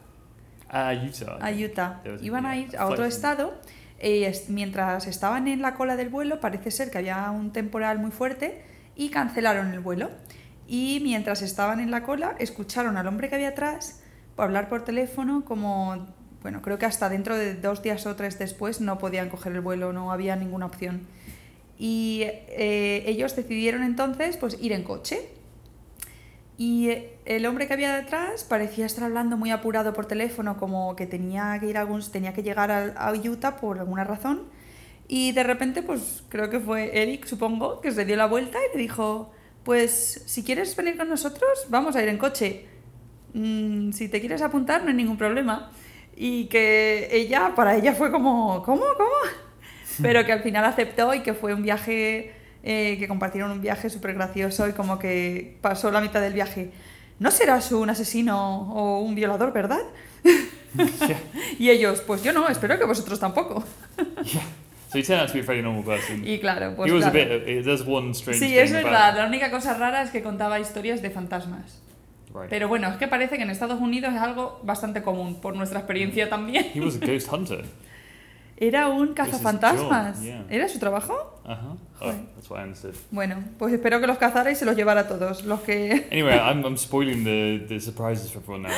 Uh, 0.72 1.08
Utah. 1.08 1.38
A 1.42 1.52
Utah. 1.52 2.02
Iban 2.22 2.46
a 2.46 2.58
ir 2.58 2.78
a 2.78 2.88
otro 2.88 3.06
estado. 3.06 3.60
eh, 4.02 4.32
mientras 4.48 5.08
estaban 5.08 5.48
en 5.48 5.62
la 5.62 5.74
cola 5.74 5.96
del 5.96 6.10
vuelo, 6.10 6.40
parece 6.40 6.72
ser 6.72 6.92
que 6.92 7.00
había 7.00 7.30
un 7.32 7.52
temporal 7.52 8.00
muy 8.00 8.12
fuerte 8.12 8.64
y 8.96 9.10
cancelaron 9.10 9.74
el 9.74 9.80
vuelo. 9.80 10.10
Y 10.68 11.00
mientras 11.04 11.42
estaban 11.42 11.80
en 11.80 11.90
la 11.90 12.04
cola, 12.04 12.36
escucharon 12.38 12.96
al 12.98 13.08
hombre 13.08 13.28
que 13.28 13.36
había 13.36 13.50
atrás 13.50 14.04
hablar 14.44 14.70
por 14.70 14.84
teléfono 14.84 15.44
como, 15.46 16.08
bueno, 16.42 16.62
creo 16.62 16.78
que 16.78 16.86
hasta 16.86 17.10
dentro 17.10 17.38
de 17.38 17.56
dos 17.56 17.82
días 17.82 18.06
o 18.06 18.16
tres 18.16 18.40
después 18.40 18.82
no 18.82 18.98
podían 18.98 19.30
coger 19.30 19.54
el 19.54 19.62
vuelo, 19.62 19.94
no 19.94 20.12
había 20.12 20.36
ninguna 20.36 20.66
opción. 20.66 21.02
Y 21.78 22.22
eh, 22.24 23.04
ellos 23.08 23.36
decidieron 23.36 23.84
entonces 23.84 24.38
pues 24.38 24.58
ir 24.62 24.72
en 24.72 24.84
coche. 24.84 25.30
Y 26.58 26.90
el 27.26 27.46
hombre 27.46 27.68
que 27.68 27.74
había 27.74 27.96
detrás 27.96 28.44
parecía 28.44 28.86
estar 28.86 29.06
hablando 29.06 29.38
muy 29.38 29.50
apurado 29.52 29.94
por 29.94 30.06
teléfono, 30.06 30.58
como 30.58 30.96
que 30.96 31.08
tenía 31.08 31.58
que 31.60 31.68
ir 31.68 31.78
a 31.78 31.82
algún, 31.82 32.02
tenía 32.12 32.34
que 32.34 32.44
llegar 32.44 32.70
a, 32.70 32.88
a 32.92 33.14
Utah 33.14 33.56
por 33.56 33.80
alguna 33.80 34.04
razón. 34.04 34.44
Y 35.08 35.32
de 35.32 35.44
repente, 35.44 35.82
pues 35.82 36.24
creo 36.30 36.50
que 36.50 36.60
fue 36.60 37.02
Eric, 37.02 37.26
supongo, 37.26 37.82
que 37.82 37.92
se 37.92 38.06
dio 38.06 38.16
la 38.16 38.28
vuelta 38.28 38.58
y 38.60 38.78
le 38.78 38.82
dijo, 38.84 39.32
pues 39.64 40.24
si 40.26 40.44
quieres 40.44 40.76
venir 40.76 40.98
con 40.98 41.10
nosotros, 41.10 41.68
vamos 41.70 41.96
a 41.96 42.04
ir 42.04 42.10
en 42.10 42.18
coche. 42.18 42.66
Mm, 43.34 43.92
si 43.92 44.10
te 44.10 44.20
quieres 44.20 44.42
apuntar, 44.42 44.84
no 44.84 44.90
hay 44.90 44.96
ningún 44.96 45.18
problema. 45.18 45.72
Y 46.22 46.48
que 46.48 47.08
ella, 47.14 47.54
para 47.56 47.76
ella 47.78 47.94
fue 47.94 48.12
como, 48.12 48.62
¿cómo? 48.64 48.84
¿Cómo? 48.98 49.10
Pero 50.02 50.26
que 50.26 50.34
al 50.34 50.42
final 50.44 50.66
aceptó 50.66 51.14
y 51.14 51.22
que 51.22 51.34
fue 51.34 51.54
un 51.54 51.64
viaje, 51.64 52.34
eh, 52.62 52.98
que 53.00 53.08
compartieron 53.08 53.52
un 53.52 53.62
viaje 53.62 53.90
súper 53.90 54.14
gracioso 54.16 54.68
y 54.68 54.74
como 54.74 55.00
que 55.00 55.58
pasó 55.62 55.92
la 55.92 56.02
mitad 56.02 56.20
del 56.20 56.34
viaje. 56.34 56.72
No 57.20 57.32
serás 57.32 57.72
un 57.72 57.90
asesino 57.90 58.70
o 58.74 59.00
un 59.00 59.16
violador, 59.16 59.54
¿verdad? 59.54 59.80
yeah. 61.08 61.18
Y 61.58 61.70
ellos, 61.70 62.02
pues 62.02 62.22
yo 62.22 62.34
no, 62.34 62.50
espero 62.50 62.78
que 62.78 62.84
vosotros 62.86 63.18
tampoco. 63.20 63.64
yeah. 64.24 64.42
So 64.92 64.98
he 64.98 65.04
turned 65.04 65.22
out 65.22 65.28
to 65.28 65.34
be 65.36 65.40
a 65.42 65.44
very 65.44 65.62
normal 65.62 65.84
person. 65.86 66.28
Y 66.28 66.40
claro, 66.40 66.76
pues 66.76 66.92
he 66.92 66.96
was 66.96 67.06
a 67.06 67.12
claro. 67.12 67.40
bit. 67.46 67.60
uh, 67.62 67.64
There's 67.64 67.86
one 67.88 68.12
strange 68.14 68.40
Sí, 68.40 68.48
thing 68.50 68.58
es 68.60 68.72
about 68.74 68.86
verdad. 68.86 69.12
him. 69.12 69.18
La 69.20 69.26
única 69.28 69.52
cosa 69.52 69.74
rara 69.76 70.02
es 70.02 70.10
que 70.12 70.22
contaba 70.24 70.60
historias 70.60 71.02
de 71.02 71.12
fantasmas. 71.12 71.80
Right. 72.34 72.50
Pero 72.50 72.68
bueno, 72.68 72.90
es 72.90 72.98
que 72.98 73.08
parece 73.08 73.38
que 73.38 73.44
en 73.44 73.50
Estados 73.50 73.80
Unidos 73.82 74.14
es 74.14 74.22
algo 74.22 74.60
bastante 74.64 75.02
común, 75.02 75.42
por 75.42 75.56
nuestra 75.56 75.80
experiencia 75.80 76.30
también. 76.30 76.68
He 76.74 76.80
was 76.80 76.96
a 77.02 77.06
ghost 77.06 77.32
hunter. 77.32 77.66
Era 78.62 78.90
un 78.90 79.14
cazafantasmas. 79.14 80.22
yeah. 80.22 80.44
¿Era 80.50 80.68
su 80.68 80.80
trabajo? 80.80 81.40
Uh 81.46 81.50
huh. 81.52 81.56
Oh, 82.02 82.06
Joder. 82.06 82.16
that's 82.36 82.50
what 82.50 82.60
I 82.60 82.64
understood. 82.64 82.94
Bueno, 83.10 83.42
pues 83.58 83.74
espero 83.74 84.00
que 84.02 84.08
los 84.08 84.18
cazara 84.18 84.52
y 84.52 84.56
se 84.56 84.66
los 84.66 84.76
llevara 84.76 85.02
a 85.02 85.08
todos. 85.08 85.46
Los 85.46 85.62
que. 85.62 86.08
Anyway, 86.12 86.36
I'm, 86.38 86.66
I'm 86.66 86.78
spoiling 86.78 87.24
the, 87.24 87.66
the 87.68 87.80
surprises 87.80 88.32
for 88.32 88.40
everyone 88.40 88.64
now. 88.64 88.70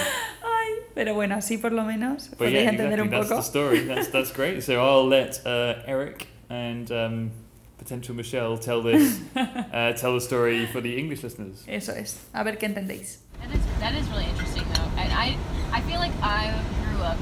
Ay, 0.43 0.73
pero 0.93 1.15
bueno, 1.15 1.35
así 1.35 1.57
por 1.57 1.71
lo 1.71 1.83
menos 1.83 2.29
But 2.29 2.37
podéis 2.37 2.53
yeah, 2.63 2.69
entender 2.69 2.99
exactly. 2.99 3.01
un 3.01 3.09
That's 3.09 3.29
poco. 3.29 3.41
the 3.41 3.47
story. 3.47 3.79
That's 3.87 4.11
that's 4.11 4.31
great. 4.31 4.61
So 4.63 4.73
I'll 4.73 5.07
let 5.07 5.41
uh, 5.45 5.81
Eric 5.87 6.27
and 6.49 6.91
um, 6.91 7.31
potential 7.79 8.13
Michelle 8.15 8.57
tell 8.59 8.83
this, 8.83 9.19
uh, 9.35 9.93
tell 9.93 10.13
the 10.13 10.21
story 10.21 10.67
for 10.67 10.79
the 10.81 10.95
English 10.99 11.23
listeners. 11.23 11.63
Eso 11.67 11.93
es. 11.93 12.19
A 12.33 12.43
ver 12.43 12.57
qué 12.59 12.67
entendéis. 12.67 13.19
That 13.41 13.55
is 13.55 13.65
that 13.79 13.95
is 13.95 14.07
really 14.09 14.25
interesting 14.25 14.63
though, 14.73 14.89
and 14.97 15.11
I 15.13 15.37
I 15.71 15.81
feel 15.81 15.99
like 15.99 16.11
I 16.21 16.53
grew 16.85 17.01
up 17.01 17.17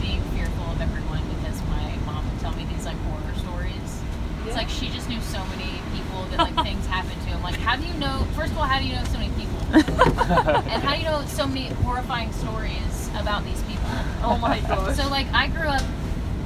being 0.00 0.20
fearful 0.34 0.64
of 0.72 0.80
everyone 0.80 1.22
because 1.36 1.60
my 1.68 1.96
mom 2.04 2.28
would 2.28 2.40
tell 2.40 2.52
me 2.52 2.64
these 2.64 2.84
like 2.84 2.96
horror 3.08 3.34
stories. 3.36 4.02
It's 4.46 4.54
like 4.56 4.68
she 4.68 4.88
just 4.90 5.08
knew 5.08 5.20
so 5.20 5.44
many 5.46 5.80
people 5.94 6.24
that 6.30 6.38
like 6.38 6.54
things 6.66 6.86
happened 6.86 7.20
to. 7.22 7.30
I'm 7.32 7.42
like, 7.42 7.56
how 7.56 7.76
do 7.76 7.86
you 7.86 7.94
know? 7.94 8.26
First 8.34 8.52
of 8.52 8.58
all, 8.58 8.64
how 8.64 8.78
do 8.78 8.86
you 8.86 8.94
know 8.94 9.04
so 9.04 9.18
many 9.18 9.32
people? 9.34 9.58
and 9.72 10.82
how 10.82 10.92
do 10.94 10.98
you 10.98 11.04
know 11.04 11.24
so 11.26 11.46
many 11.46 11.68
horrifying 11.82 12.32
stories 12.32 13.08
about 13.18 13.44
these 13.44 13.62
people? 13.62 13.88
Oh 14.22 14.38
my 14.40 14.60
gosh. 14.68 14.96
So 14.96 15.08
like 15.08 15.26
I 15.32 15.48
grew 15.48 15.68
up 15.68 15.82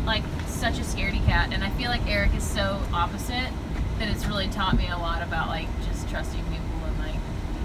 like 0.07 0.23
such 0.47 0.79
a 0.79 0.83
scaredy 0.83 1.25
cat, 1.27 1.51
and 1.53 1.65
I 1.65 1.71
feel 1.71 1.91
like 1.91 2.07
Eric 2.07 2.35
is 2.35 2.45
so 2.45 2.81
opposite 2.93 3.51
that 3.99 4.09
it's 4.09 4.27
really 4.27 4.49
taught 4.49 4.77
me 4.77 4.89
a 4.89 4.97
lot 4.97 5.23
about 5.23 5.49
like 5.49 5.67
just 5.87 6.09
trusting 6.09 6.43
people 6.45 6.45
and 6.45 6.50
like 6.50 6.50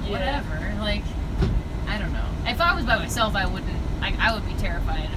Yeah. 0.05 0.11
whatever. 0.11 0.81
Like 0.81 1.03
I 1.87 1.97
don't 1.97 2.13
know. 2.13 2.25
If 2.45 2.61
I 2.61 2.75
was 2.75 2.85
by 2.85 2.97
myself, 2.97 3.35
I 3.35 3.45
wouldn't. 3.45 3.71
I, 4.01 4.15
I 4.19 4.33
would 4.33 4.45
be 4.45 4.53
terrified 4.53 5.09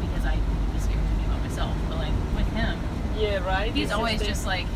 because 0.00 0.24
I 0.24 0.34
would 0.36 0.72
be 0.72 0.78
scared 0.80 0.98
to 0.98 1.22
be 1.22 1.28
by 1.28 1.38
myself. 1.38 1.76
But 1.88 1.98
like 1.98 2.12
with 2.36 2.48
him, 2.54 2.78
yeah, 3.16 3.38
right. 3.46 3.72
he's 3.72 3.88
This 3.88 3.96
always 3.96 4.20
the- 4.20 4.26
just 4.26 4.46
like, 4.46 4.66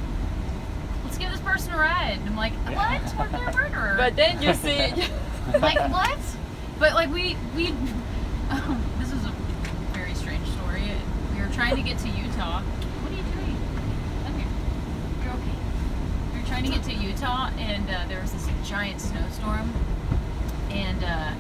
let's 1.05 1.19
give 1.19 1.31
this 1.31 1.41
person 1.41 1.73
a 1.73 1.79
ride. 1.79 2.19
And 2.21 2.29
I'm 2.31 2.37
like, 2.37 2.53
what? 2.75 3.01
What? 3.17 3.31
They're 3.33 3.49
a 3.49 3.55
murderer. 3.55 3.95
But 3.99 4.17
then 4.17 4.43
you 4.43 4.53
see, 4.55 4.91
like 5.61 5.79
what? 5.91 6.19
But 6.79 6.95
like 6.95 7.11
we 7.11 7.37
we 7.57 7.69
um, 8.51 8.83
this 8.99 9.13
is 9.13 9.25
a 9.25 9.33
very 9.93 10.15
strange 10.15 10.47
story. 10.49 10.83
We 11.35 11.41
were 11.41 11.53
trying 11.53 11.77
to 11.77 11.83
get 11.83 11.99
to 11.99 12.09
Utah. 12.09 12.61
What 12.61 13.13
are 13.13 13.17
you 13.17 13.23
doing? 13.23 13.57
Come. 14.27 14.45
You're 15.25 15.33
okay. 15.35 15.57
We 16.35 16.41
were 16.41 16.47
trying 16.47 16.65
to 16.65 16.71
get 16.71 16.83
to 16.85 16.93
Utah, 16.93 17.51
and 17.59 17.89
uh, 17.89 18.05
there 18.09 18.21
was 18.21 18.33
this 18.33 18.47
giant 18.65 19.01
snowstorm, 19.01 19.73
and 20.71 21.05
uh, 21.05 21.33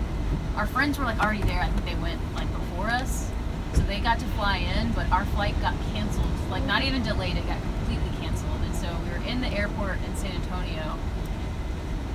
our 0.56 0.66
friends 0.66 0.98
were 0.98 1.04
like 1.04 1.20
already 1.20 1.42
there. 1.42 1.60
I 1.60 1.68
think 1.68 1.84
they 1.84 2.02
went 2.02 2.20
like 2.34 2.50
before 2.52 2.88
us, 2.88 3.30
so 3.74 3.82
they 3.82 4.00
got 4.00 4.18
to 4.20 4.26
fly 4.26 4.58
in, 4.58 4.92
but 4.92 5.10
our 5.10 5.24
flight 5.26 5.54
got 5.60 5.74
canceled. 5.92 6.26
Like 6.50 6.64
not 6.64 6.82
even 6.82 7.02
delayed; 7.02 7.36
it 7.36 7.46
got 7.46 7.60
completely 7.60 8.10
canceled. 8.20 8.60
And 8.64 8.74
so 8.74 8.88
we 9.04 9.10
were 9.10 9.24
in 9.28 9.40
the 9.40 9.48
airport 9.48 9.98
in 10.06 10.16
San 10.16 10.32
Antonio, 10.32 10.98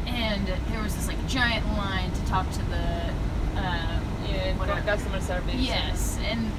and 0.06 0.48
there 0.72 0.82
was 0.82 0.96
this 0.96 1.08
like 1.08 1.28
giant 1.28 1.66
line 1.78 2.12
to 2.12 2.26
talk 2.26 2.50
to 2.52 2.64
the 2.66 3.14
uh, 3.58 4.00
yeah, 4.28 4.82
customer 4.86 5.22
service. 5.22 5.56
yes 5.56 6.20
and 6.24 6.52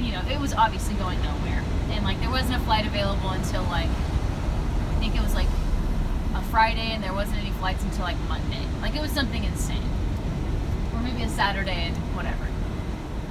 you 0.00 0.12
know 0.12 0.22
it 0.30 0.38
was 0.40 0.52
obviously 0.54 0.94
going 0.94 1.20
nowhere 1.22 1.62
and 1.90 2.04
like 2.04 2.18
there 2.20 2.30
wasn't 2.30 2.54
a 2.54 2.58
flight 2.64 2.86
available 2.86 3.30
until 3.30 3.62
like 3.64 3.88
i 3.88 4.96
think 4.98 5.14
it 5.16 5.22
was 5.22 5.34
like 5.34 5.46
a 6.34 6.42
friday 6.50 6.92
and 6.92 7.02
there 7.02 7.12
wasn't 7.12 7.36
any 7.38 7.51
flights 7.62 7.84
until 7.84 8.02
like 8.02 8.18
monday 8.28 8.66
like 8.80 8.96
it 8.96 9.00
was 9.00 9.12
something 9.12 9.44
insane 9.44 9.88
or 10.92 11.00
maybe 11.00 11.22
a 11.22 11.28
saturday 11.28 11.86
and 11.86 11.96
whatever 12.16 12.44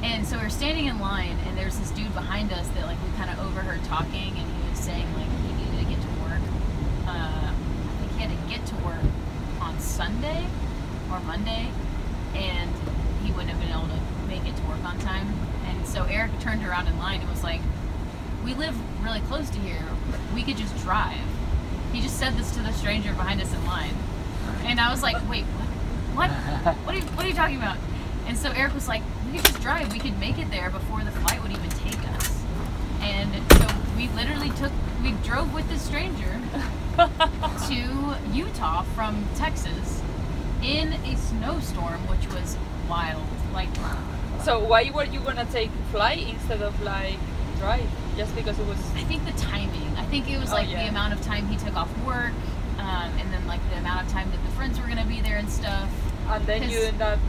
and 0.03 0.25
so 0.25 0.37
we 0.37 0.43
were 0.43 0.49
standing 0.49 0.85
in 0.85 0.97
line 0.99 1.37
and 1.45 1.57
there's 1.57 1.77
this 1.77 1.91
dude 1.91 2.13
behind 2.13 2.53
us 2.53 2.65
that 2.69 2.85
like 2.85 2.97
we 3.03 3.11
kind 3.17 3.29
of 3.29 3.45
overheard 3.45 3.83
talking 3.83 4.31
and 4.37 4.47
he 4.47 4.69
was 4.69 4.79
saying 4.79 5.05
like 5.15 5.27
he 5.43 5.51
needed 5.51 5.79
to 5.79 5.85
get 5.85 6.01
to 6.01 6.07
work 6.23 6.39
uh, 7.07 7.51
i 7.51 7.95
think 7.99 8.11
he 8.13 8.19
had 8.21 8.31
to 8.31 8.47
get 8.47 8.65
to 8.65 8.75
work 8.85 9.03
on 9.59 9.77
sunday 9.81 10.47
or 11.11 11.19
monday 11.27 11.67
and 12.33 12.71
he 13.25 13.33
wouldn't 13.33 13.49
have 13.49 13.59
been 13.59 13.69
able 13.69 13.87
to 13.87 14.27
make 14.27 14.47
it 14.47 14.55
to 14.55 14.63
work 14.63 14.81
on 14.85 14.97
time. 14.99 15.27
And 15.65 15.85
so 15.85 16.05
Eric 16.05 16.31
turned 16.39 16.63
around 16.63 16.87
in 16.87 16.97
line 16.97 17.19
and 17.19 17.29
was 17.29 17.43
like, 17.43 17.61
"We 18.43 18.53
live 18.53 18.75
really 19.03 19.19
close 19.21 19.49
to 19.49 19.59
here. 19.59 19.83
We 20.33 20.43
could 20.43 20.57
just 20.57 20.75
drive." 20.79 21.19
He 21.91 22.01
just 22.01 22.17
said 22.17 22.37
this 22.37 22.51
to 22.55 22.61
the 22.61 22.71
stranger 22.71 23.13
behind 23.13 23.41
us 23.41 23.53
in 23.53 23.65
line, 23.65 23.93
and 24.65 24.79
I 24.79 24.91
was 24.91 25.01
like, 25.03 25.17
"Wait, 25.29 25.43
what? 25.45 26.29
What? 26.29 26.75
What 26.85 26.95
are 26.95 26.97
you, 26.99 27.03
what 27.15 27.25
are 27.25 27.29
you 27.29 27.35
talking 27.35 27.57
about?" 27.57 27.77
And 28.27 28.37
so 28.37 28.51
Eric 28.51 28.73
was 28.73 28.87
like, 28.87 29.01
"We 29.25 29.37
could 29.37 29.45
just 29.45 29.61
drive. 29.61 29.91
We 29.91 29.99
could 29.99 30.17
make 30.19 30.37
it 30.37 30.49
there 30.51 30.69
before 30.69 31.03
the 31.03 31.11
flight 31.11 31.41
would 31.41 31.51
even 31.51 31.69
take 31.69 31.99
us." 32.15 32.43
And 33.01 33.33
so 33.53 33.67
we 33.97 34.07
literally 34.09 34.49
took, 34.51 34.71
we 35.03 35.11
drove 35.23 35.53
with 35.53 35.67
this 35.69 35.81
stranger 35.81 36.39
to 37.67 38.15
Utah 38.31 38.83
from 38.95 39.25
Texas 39.35 40.01
in 40.63 40.93
a 40.93 41.15
snowstorm, 41.17 42.07
which 42.07 42.27
was 42.33 42.57
wild. 42.87 43.23
Like, 43.53 43.69
So 44.43 44.59
why 44.59 44.91
were 44.93 45.05
you 45.05 45.19
gonna 45.19 45.45
take 45.45 45.71
fly 45.91 46.13
instead 46.13 46.61
of 46.61 46.79
like 46.83 47.17
drive? 47.57 47.89
Just 48.17 48.35
because 48.35 48.59
it 48.59 48.67
was. 48.67 48.77
I 48.95 49.03
think 49.05 49.25
the 49.25 49.31
timing. 49.33 49.95
I 49.97 50.05
think 50.05 50.29
it 50.29 50.37
was 50.39 50.51
Oh, 50.51 50.55
like 50.55 50.69
yeah. 50.69 50.83
the 50.83 50.89
amount 50.89 51.13
of 51.13 51.21
time 51.21 51.47
he 51.47 51.57
took 51.57 51.75
off 51.75 51.89
work, 52.05 52.33
um, 52.91 53.09
and 53.19 53.33
then 53.33 53.45
like 53.47 53.61
the 53.69 53.77
amount 53.77 54.05
of 54.05 54.11
time 54.11 54.29
that 54.31 54.43
the 54.43 54.51
friends 54.51 54.79
were 54.79 54.87
gonna 54.87 55.05
be 55.05 55.21
there 55.21 55.37
and 55.37 55.49
stuff. 55.49 55.89
And 56.29 56.45
then 56.45 56.69
you 56.69 56.79
end 56.81 57.01
up, 57.01 57.19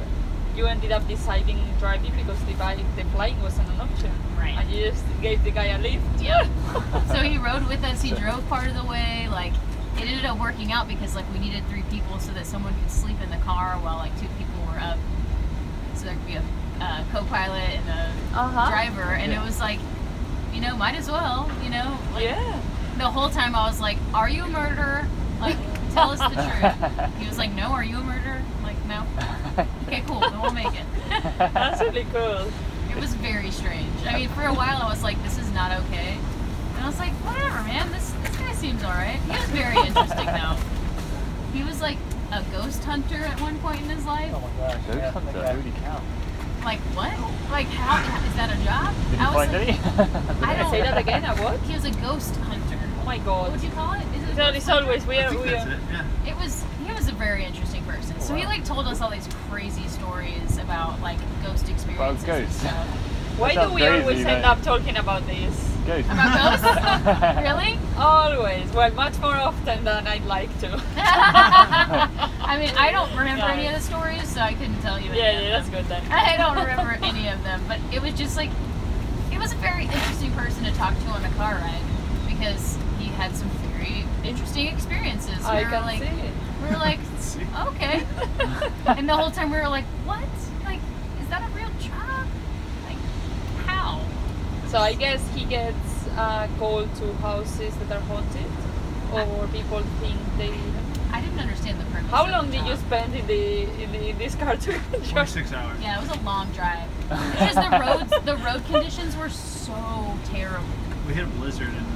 you 0.57 0.67
ended 0.67 0.91
up 0.93 1.07
deciding 1.09 1.59
driving 1.79 2.13
because 2.17 2.43
the 2.45 2.55
bike, 2.55 2.79
the 2.97 3.05
flying 3.15 3.41
wasn't 3.43 3.69
an 3.71 3.81
option. 3.81 4.11
Right. 4.39 4.57
And 4.59 4.71
you 4.71 4.91
just 4.91 5.05
gave 5.21 5.43
the 5.45 5.51
guy 5.53 5.67
a 5.67 5.79
lift. 5.79 6.05
Yep. 6.21 6.47
so 7.09 7.15
he 7.23 7.39
rode 7.39 7.67
with 7.69 7.83
us. 7.85 8.03
He 8.03 8.11
drove 8.11 8.47
part 8.49 8.67
of 8.69 8.75
the 8.75 8.85
way. 8.85 9.29
Like 9.31 9.53
it 9.99 10.03
ended 10.09 10.25
up 10.25 10.39
working 10.41 10.73
out 10.73 10.89
because 10.89 11.15
like 11.15 11.27
we 11.33 11.39
needed 11.39 11.63
three 11.69 11.85
people 11.91 12.19
so 12.19 12.33
that 12.33 12.47
someone 12.47 12.75
could 12.81 12.91
sleep 12.91 13.21
in 13.23 13.31
the 13.31 13.37
car 13.39 13.75
while 13.83 13.97
like 13.99 14.13
two 14.21 14.29
people 14.39 14.61
were 14.73 14.81
up. 14.81 14.99
So 15.95 16.07
there 16.07 16.15
could 16.15 16.27
be 16.27 16.35
a 16.35 16.43
uh, 16.81 17.05
co-pilot 17.13 17.79
and 17.79 17.89
a 17.89 18.13
Uh-huh. 18.37 18.69
driver, 18.71 19.03
and 19.15 19.31
Yeah. 19.31 19.41
it 19.41 19.45
was 19.47 19.61
like, 19.61 19.79
you 20.53 20.61
know, 20.61 20.75
might 20.77 20.97
as 20.97 21.09
well, 21.09 21.49
you 21.63 21.71
know. 21.71 21.97
Like, 22.15 22.25
Yeah. 22.25 22.61
The 22.99 23.05
whole 23.09 23.31
time 23.31 23.55
I 23.55 23.67
was 23.69 23.81
like, 23.81 23.99
"Are 24.13 24.29
you 24.29 24.45
a 24.45 24.49
murderer? 24.49 25.07
Like, 25.43 25.57
tell 25.93 26.11
us 26.11 26.21
the 26.21 26.35
truth." 26.35 27.19
He 27.21 27.29
was 27.29 27.39
like, 27.39 27.53
"No, 27.53 27.67
are 27.73 27.85
you 27.85 27.99
a 27.99 28.03
murderer?" 28.03 28.43
I'm 28.59 28.63
like, 28.63 28.85
no. 28.87 29.05
Okay, 29.87 30.03
cool. 30.07 30.21
Then 30.21 30.41
we'll 30.41 30.53
make 30.53 30.75
it. 30.75 30.87
That's 31.39 31.81
really 31.81 32.07
cool. 32.13 32.49
It 32.91 33.01
was 33.01 33.15
very 33.15 33.51
strange. 33.51 33.91
I 34.07 34.19
mean, 34.19 34.29
for 34.31 34.43
a 34.43 34.55
while 34.55 34.83
I 34.83 34.89
was 34.89 35.03
like, 35.03 35.23
this 35.23 35.39
is 35.39 35.51
not 35.53 35.73
okay. 35.83 36.19
And 36.75 36.85
I 36.85 36.87
was 36.87 36.99
like, 36.99 37.13
whatever, 37.25 37.63
man. 37.65 37.91
This 37.93 38.13
this 38.23 38.37
guy 38.37 38.53
seems 38.53 38.83
all 38.83 38.93
right. 38.93 39.21
He 39.27 39.33
was 39.33 39.51
very 39.51 39.77
interesting 39.87 40.27
though. 40.27 40.57
He 41.53 41.63
was 41.65 41.81
like 41.81 41.99
a 42.33 42.43
ghost 42.51 42.83
hunter 42.85 43.17
at 43.25 43.41
one 43.41 43.59
point 43.59 43.83
in 43.83 43.89
his 43.91 44.05
life. 44.07 44.33
Oh 44.35 44.41
my 44.41 44.69
gosh. 44.69 44.81
Ghost 44.87 44.99
yeah, 44.99 45.11
hunter. 45.11 45.33
that 45.33 45.55
holy 45.57 45.71
cow. 45.83 46.01
Like 46.65 46.81
what? 46.95 47.13
Like 47.51 47.67
how 47.67 47.99
is 48.29 48.35
that 48.37 48.51
a 48.53 48.65
job? 48.65 48.95
Did 49.11 49.21
you 49.21 49.27
I 49.27 49.35
was 49.35 49.49
find 49.49 49.53
like, 49.53 49.69
any? 49.69 50.47
I 50.47 50.57
don't. 50.63 50.71
Say 50.71 50.83
that 50.83 50.99
again. 50.99 51.25
A 51.25 51.37
what? 51.43 51.61
He 51.61 51.75
was 51.75 51.85
a 51.85 51.91
ghost 52.03 52.37
hunter. 52.37 52.79
Oh 53.01 53.05
my 53.05 53.19
god. 53.19 53.27
What 53.27 53.27
god. 53.27 53.53
would 53.53 53.63
you 53.63 53.71
call 53.71 53.93
it? 53.95 54.07
Is 54.33 54.39
it 54.39 54.57
a 54.57 54.61
So 54.61 54.79
it's 54.79 54.87
always 54.87 55.07
we 55.07 55.19
I 55.19 55.27
are 55.27 55.31
think 55.31 55.45
we 55.45 55.51
are. 55.51 55.69
it, 55.69 55.79
yeah. 55.91 56.05
It 56.27 56.37
was 56.37 56.65
he 56.87 56.93
was 56.93 57.09
a 57.09 57.13
very 57.13 57.45
interesting 57.45 57.85
person. 57.85 58.19
So 58.21 58.35
he 58.35 58.47
like 58.47 58.65
told 58.65 58.87
us 58.87 59.01
all 59.01 59.11
these 59.11 59.29
crazy 59.51 59.87
stories 59.89 60.59
about 60.59 61.01
like 61.01 61.19
ghost 61.45 61.69
experiences 61.69 62.29
and 62.29 62.47
ghosts. 62.47 62.65
Why 63.39 63.55
do 63.55 63.73
we 63.73 63.83
sounds 63.83 64.03
always 64.03 64.17
crazy, 64.17 64.29
end 64.29 64.45
eh? 64.45 64.49
up 64.49 64.63
talking 64.63 64.97
about 64.97 65.27
this? 65.27 65.69
Ghost. 65.87 66.09
About 66.11 66.61
ghosts? 66.61 67.43
really? 67.43 67.79
Always. 67.97 68.71
Well, 68.73 68.91
much 68.93 69.19
more 69.21 69.35
often 69.37 69.85
than 69.85 70.07
I'd 70.07 70.25
like 70.27 70.51
to. 70.61 70.69
I 70.97 72.29
I 72.41 72.59
mean, 72.59 72.75
I 72.77 72.93
don't 72.93 73.11
remember 73.17 73.45
any 73.47 73.67
of 73.67 73.75
the 73.75 73.81
stories, 73.81 74.29
so 74.29 74.41
I 74.41 74.55
couldn't 74.55 74.81
tell 74.81 75.01
you. 75.01 75.11
Any 75.11 75.19
Yeah, 75.19 75.31
of 75.31 75.35
yeah, 75.35 75.41
them. 75.41 75.51
that's 75.51 75.69
good 75.71 75.85
then. 75.87 76.13
I 76.13 76.37
don't 76.37 76.57
remember 76.57 76.99
any 77.03 77.29
of 77.29 77.43
them, 77.43 77.63
but 77.69 77.79
it 77.93 78.01
was 78.01 78.15
just 78.15 78.37
like 78.37 78.51
he 79.31 79.39
was 79.39 79.53
a 79.53 79.57
very 79.57 79.85
interesting 79.85 80.31
person 80.33 80.65
to 80.65 80.73
talk 80.73 80.95
to 80.99 81.07
on 81.09 81.25
a 81.25 81.31
car 81.31 81.55
ride 81.55 81.83
because 82.29 82.77
he 82.77 82.92
had 83.13 83.35
some 83.35 83.49
very 83.75 84.05
interesting 84.25 84.67
experiences. 84.69 85.39
We 85.39 85.45
I 85.45 85.63
were 85.63 85.71
can 85.71 85.83
like, 85.83 85.99
see 86.01 86.07
it. 86.07 86.33
we 86.63 86.69
were 86.69 86.77
like, 86.79 86.99
okay, 87.69 88.05
and 88.87 89.09
the 89.09 89.17
whole 89.17 89.31
time 89.31 89.51
we 89.51 89.57
were 89.59 89.69
like, 89.69 89.85
what? 90.05 90.21
Like, 90.65 90.81
is 91.21 91.29
that 91.29 91.43
a 91.43 91.53
real 91.55 91.71
job? 91.81 92.27
Like, 92.87 92.99
how? 93.67 94.01
So 94.69 94.79
I 94.79 94.95
guess 94.95 95.27
he 95.35 95.45
gets 95.45 96.07
uh, 96.17 96.49
called 96.59 96.95
to 96.97 97.13
houses 97.15 97.75
that 97.77 97.93
are 97.97 98.01
haunted, 98.01 98.47
or 99.13 99.47
people 99.49 99.81
think 100.01 100.19
they. 100.39 100.53
I 101.15 101.21
didn't 101.21 101.41
understand 101.41 101.79
the 101.79 101.85
premise. 101.87 102.11
How 102.11 102.25
of 102.25 102.31
long 102.31 102.51
the 102.51 102.57
did 102.59 102.67
you 102.67 102.77
spend 102.77 103.15
in 103.15 103.27
the 103.27 103.63
in, 103.83 103.93
the, 103.93 104.09
in 104.11 104.19
this 104.19 104.35
car 104.35 104.57
to 104.57 104.75
enjoy? 104.95 105.11
26 105.13 105.53
hours. 105.53 105.79
Yeah, 105.81 105.99
it 105.99 106.09
was 106.09 106.17
a 106.19 106.21
long 106.23 106.51
drive 106.53 106.89
because 107.09 107.55
the 107.55 107.79
roads, 107.79 108.25
the 108.25 108.37
road 108.39 108.65
conditions 108.67 109.15
were 109.17 109.29
so 109.29 109.75
terrible. 110.27 110.65
We 111.07 111.15
hit 111.15 111.25
a 111.25 111.27
blizzard 111.27 111.69
in 111.69 111.75
New 111.75 111.81
Mexico, 111.81 111.92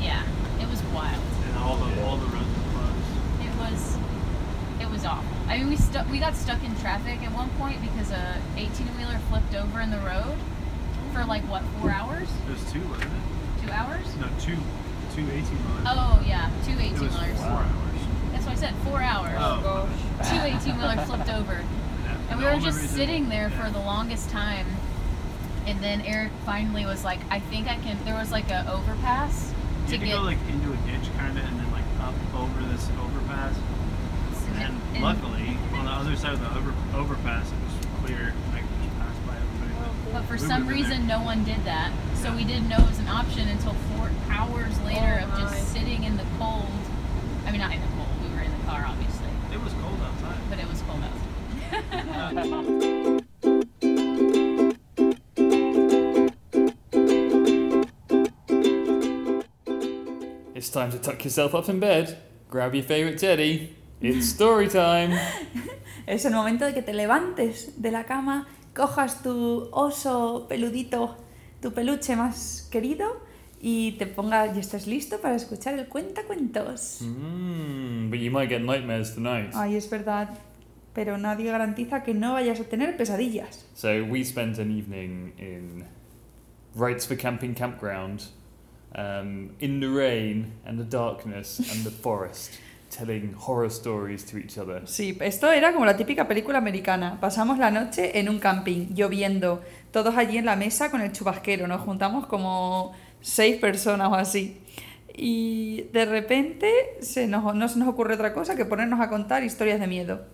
Yeah, 0.00 0.22
it 0.60 0.68
was 0.68 0.82
wild. 0.94 1.22
and 1.48 1.56
all 1.58 1.76
the 1.76 2.04
all 2.04 2.16
the 2.16 2.26
roads 2.26 2.46
were 2.56 2.70
closed. 2.80 3.40
It 3.40 3.54
was 3.58 3.98
it 4.80 4.90
was 4.90 5.04
awful. 5.04 5.24
I 5.48 5.58
mean, 5.58 5.68
we 5.68 5.76
stuck 5.76 6.08
we 6.10 6.18
got 6.18 6.34
stuck 6.34 6.62
in 6.64 6.74
traffic 6.76 7.22
at 7.22 7.32
one 7.32 7.48
point 7.58 7.80
because 7.80 8.10
a 8.10 8.40
18 8.56 8.86
wheeler 8.98 9.18
flipped 9.30 9.54
over 9.54 9.80
in 9.80 9.90
the 9.90 9.98
road 9.98 10.36
for 11.12 11.24
like 11.24 11.42
what 11.44 11.62
four 11.80 11.90
hours, 11.90 12.28
It 12.48 12.52
was 12.52 12.72
two, 12.72 12.80
wasn't 12.88 13.04
it? 13.12 13.64
two 13.66 13.72
hours. 13.72 14.04
No, 14.20 14.26
two, 14.40 14.56
two 15.14 15.22
18 15.22 15.42
wheelers. 15.42 15.84
Oh 15.86 16.22
yeah, 16.26 16.50
two 16.64 16.72
18 16.72 16.84
it 16.94 17.00
wheelers. 17.00 17.38
four 17.40 17.48
hours. 17.48 17.72
That's 18.32 18.44
what 18.44 18.52
I 18.52 18.60
said, 18.60 18.74
four 18.84 19.00
hours. 19.00 19.38
Oh, 19.38 19.88
gosh. 20.20 20.30
Two 20.30 20.70
18 20.70 20.76
wheelers 20.78 21.00
flipped 21.08 21.30
over, 21.30 21.54
Yeah. 22.04 22.16
and 22.30 22.38
we 22.38 22.44
were 22.44 22.52
just 22.60 22.80
reason- 22.82 22.96
sitting 22.96 23.28
there 23.30 23.48
for 23.50 23.70
the 23.70 23.78
longest 23.78 24.28
time. 24.30 24.66
And 25.66 25.80
then 25.80 26.02
Eric 26.02 26.30
finally 26.44 26.84
was 26.86 27.02
like, 27.02 27.18
"I 27.30 27.40
think 27.40 27.66
I 27.66 27.76
can." 27.78 27.98
There 28.04 28.14
was 28.14 28.30
like 28.30 28.50
a 28.52 28.70
overpass 28.70 29.52
You 29.90 29.98
to 29.98 29.98
had 29.98 30.00
to 30.00 30.06
get. 30.06 30.16
go 30.16 30.22
like 30.22 30.38
into 30.48 30.68
a 30.72 30.76
ditch 30.86 31.06
kind 31.18 31.36
of, 31.38 31.44
and 31.44 31.60
then 31.60 31.70
like 31.72 31.84
up 32.00 32.14
over 32.34 32.62
this 32.72 32.88
overpass. 33.00 33.54
And 34.56 34.80
and- 34.94 35.02
luckily, 35.02 35.56
on 35.74 35.84
the 35.84 35.90
other 35.90 36.16
side 36.16 36.32
of 36.34 36.40
the 36.40 36.50
over, 36.56 36.72
overpass, 36.94 37.46
it 37.50 37.58
was 37.64 37.74
clear. 38.04 38.32
and 38.32 38.54
I 38.54 38.60
could 38.60 38.68
just 38.82 38.96
pass 38.98 39.16
by 39.26 39.34
everybody. 39.36 40.12
But 40.12 40.24
for 40.24 40.34
We 40.34 40.38
some 40.48 40.66
reason, 40.66 41.06
there. 41.06 41.18
no 41.18 41.24
one 41.24 41.44
did 41.44 41.62
that. 41.64 41.92
So 42.16 42.34
we 42.34 42.44
didn't 42.44 42.68
know 42.68 42.78
it 42.78 42.88
was 42.88 42.98
an 43.00 43.08
option 43.08 43.48
until 43.48 43.74
four 43.94 44.10
hours 44.30 44.78
later 44.82 45.20
Oh 45.22 45.28
of 45.32 45.38
just 45.38 45.52
my. 45.54 45.60
sitting 45.80 46.04
in 46.04 46.16
the 46.16 46.24
cold. 46.38 46.66
I 47.46 47.50
mean, 47.52 47.60
not 47.60 47.72
in 47.74 47.80
the 47.80 47.86
cold. 47.96 48.08
We 48.22 48.34
were 48.34 48.42
in 48.42 48.50
the 48.50 48.64
car, 48.66 48.84
obviously, 48.88 49.28
It 49.52 49.62
was 49.62 49.72
cold 49.74 49.98
outside. 50.02 50.38
but 50.48 50.58
it 50.58 50.68
was 50.68 50.82
cold 50.82 51.02
out. 51.02 51.12
Uh, 52.86 52.95
time 60.76 60.90
to 60.90 60.98
tuck 60.98 61.24
yourself 61.24 61.54
up 61.54 61.70
in 61.70 61.80
bed, 61.80 62.18
grab 62.50 62.74
your 62.74 62.84
favorite 62.84 63.18
teddy. 63.18 63.74
It's 64.02 64.28
story 64.28 64.68
time. 64.68 65.18
Es 66.06 66.24
el 66.24 66.32
momento 66.34 66.66
de 66.66 66.72
que 66.72 66.82
te 66.82 66.92
levantes 66.92 67.82
de 67.82 67.90
la 67.90 68.04
cama, 68.04 68.46
cojas 68.74 69.22
tu 69.22 69.68
oso 69.72 70.46
peludito, 70.48 71.16
tu 71.60 71.72
peluche 71.72 72.14
más 72.14 72.68
querido 72.70 73.22
y 73.60 73.92
te 73.98 74.06
pongas 74.06 74.56
y 74.56 74.60
estés 74.60 74.86
listo 74.86 75.20
para 75.20 75.34
escuchar 75.34 75.74
el 75.78 75.88
cuentacuentos. 75.88 77.00
Mm, 77.00 78.10
but 78.10 78.20
you 78.20 78.30
might 78.30 78.48
get 78.48 78.60
nightmares 78.60 79.14
tonight. 79.14 79.50
Ay, 79.54 79.74
es 79.74 79.90
verdad, 79.90 80.28
pero 80.92 81.18
nadie 81.18 81.50
garantiza 81.50 82.04
que 82.04 82.14
no 82.14 82.34
vayas 82.34 82.60
a 82.60 82.64
tener 82.64 82.96
pesadillas. 82.96 83.64
So 83.74 84.04
we 84.04 84.22
spent 84.22 84.58
an 84.58 84.70
evening 84.70 85.32
in 85.38 85.86
Rights 86.76 87.04
for 87.04 87.16
Camping 87.16 87.54
Campground, 87.54 88.26
um, 88.96 89.50
in 89.60 89.80
the 89.80 89.88
rain 89.88 90.52
and 90.64 90.78
the 90.78 90.84
darkness 90.84 91.60
and 91.60 91.84
the 91.84 91.90
forest, 91.90 92.58
telling 92.90 93.32
horror 93.34 93.70
stories 93.70 94.24
to 94.24 94.38
each 94.38 94.58
other. 94.58 94.82
Sí, 94.86 95.16
esto 95.20 95.52
era 95.52 95.72
como 95.72 95.84
la 95.84 95.96
típica 95.96 96.26
película 96.26 96.58
americana. 96.58 97.18
Pasamos 97.20 97.58
la 97.58 97.70
noche 97.70 98.18
en 98.18 98.28
un 98.28 98.38
camping, 98.38 98.94
lloviendo, 98.94 99.62
todos 99.92 100.16
allí 100.16 100.38
en 100.38 100.46
la 100.46 100.56
mesa 100.56 100.90
con 100.90 101.00
el 101.00 101.12
chubasquero. 101.12 101.66
Nos 101.66 101.82
juntamos 101.82 102.26
como 102.26 102.92
seis 103.20 103.56
personas 103.56 104.08
o 104.08 104.14
así. 104.14 104.58
Y 105.14 105.88
de 105.92 106.04
repente 106.04 106.70
se 107.00 107.26
nos, 107.26 107.54
no 107.54 107.68
se 107.68 107.78
nos 107.78 107.88
ocurre 107.88 108.14
otra 108.14 108.34
cosa 108.34 108.56
que 108.56 108.64
ponernos 108.64 109.00
a 109.00 109.08
contar 109.08 109.44
historias 109.44 109.80
de 109.80 109.86
miedo. 109.86 110.26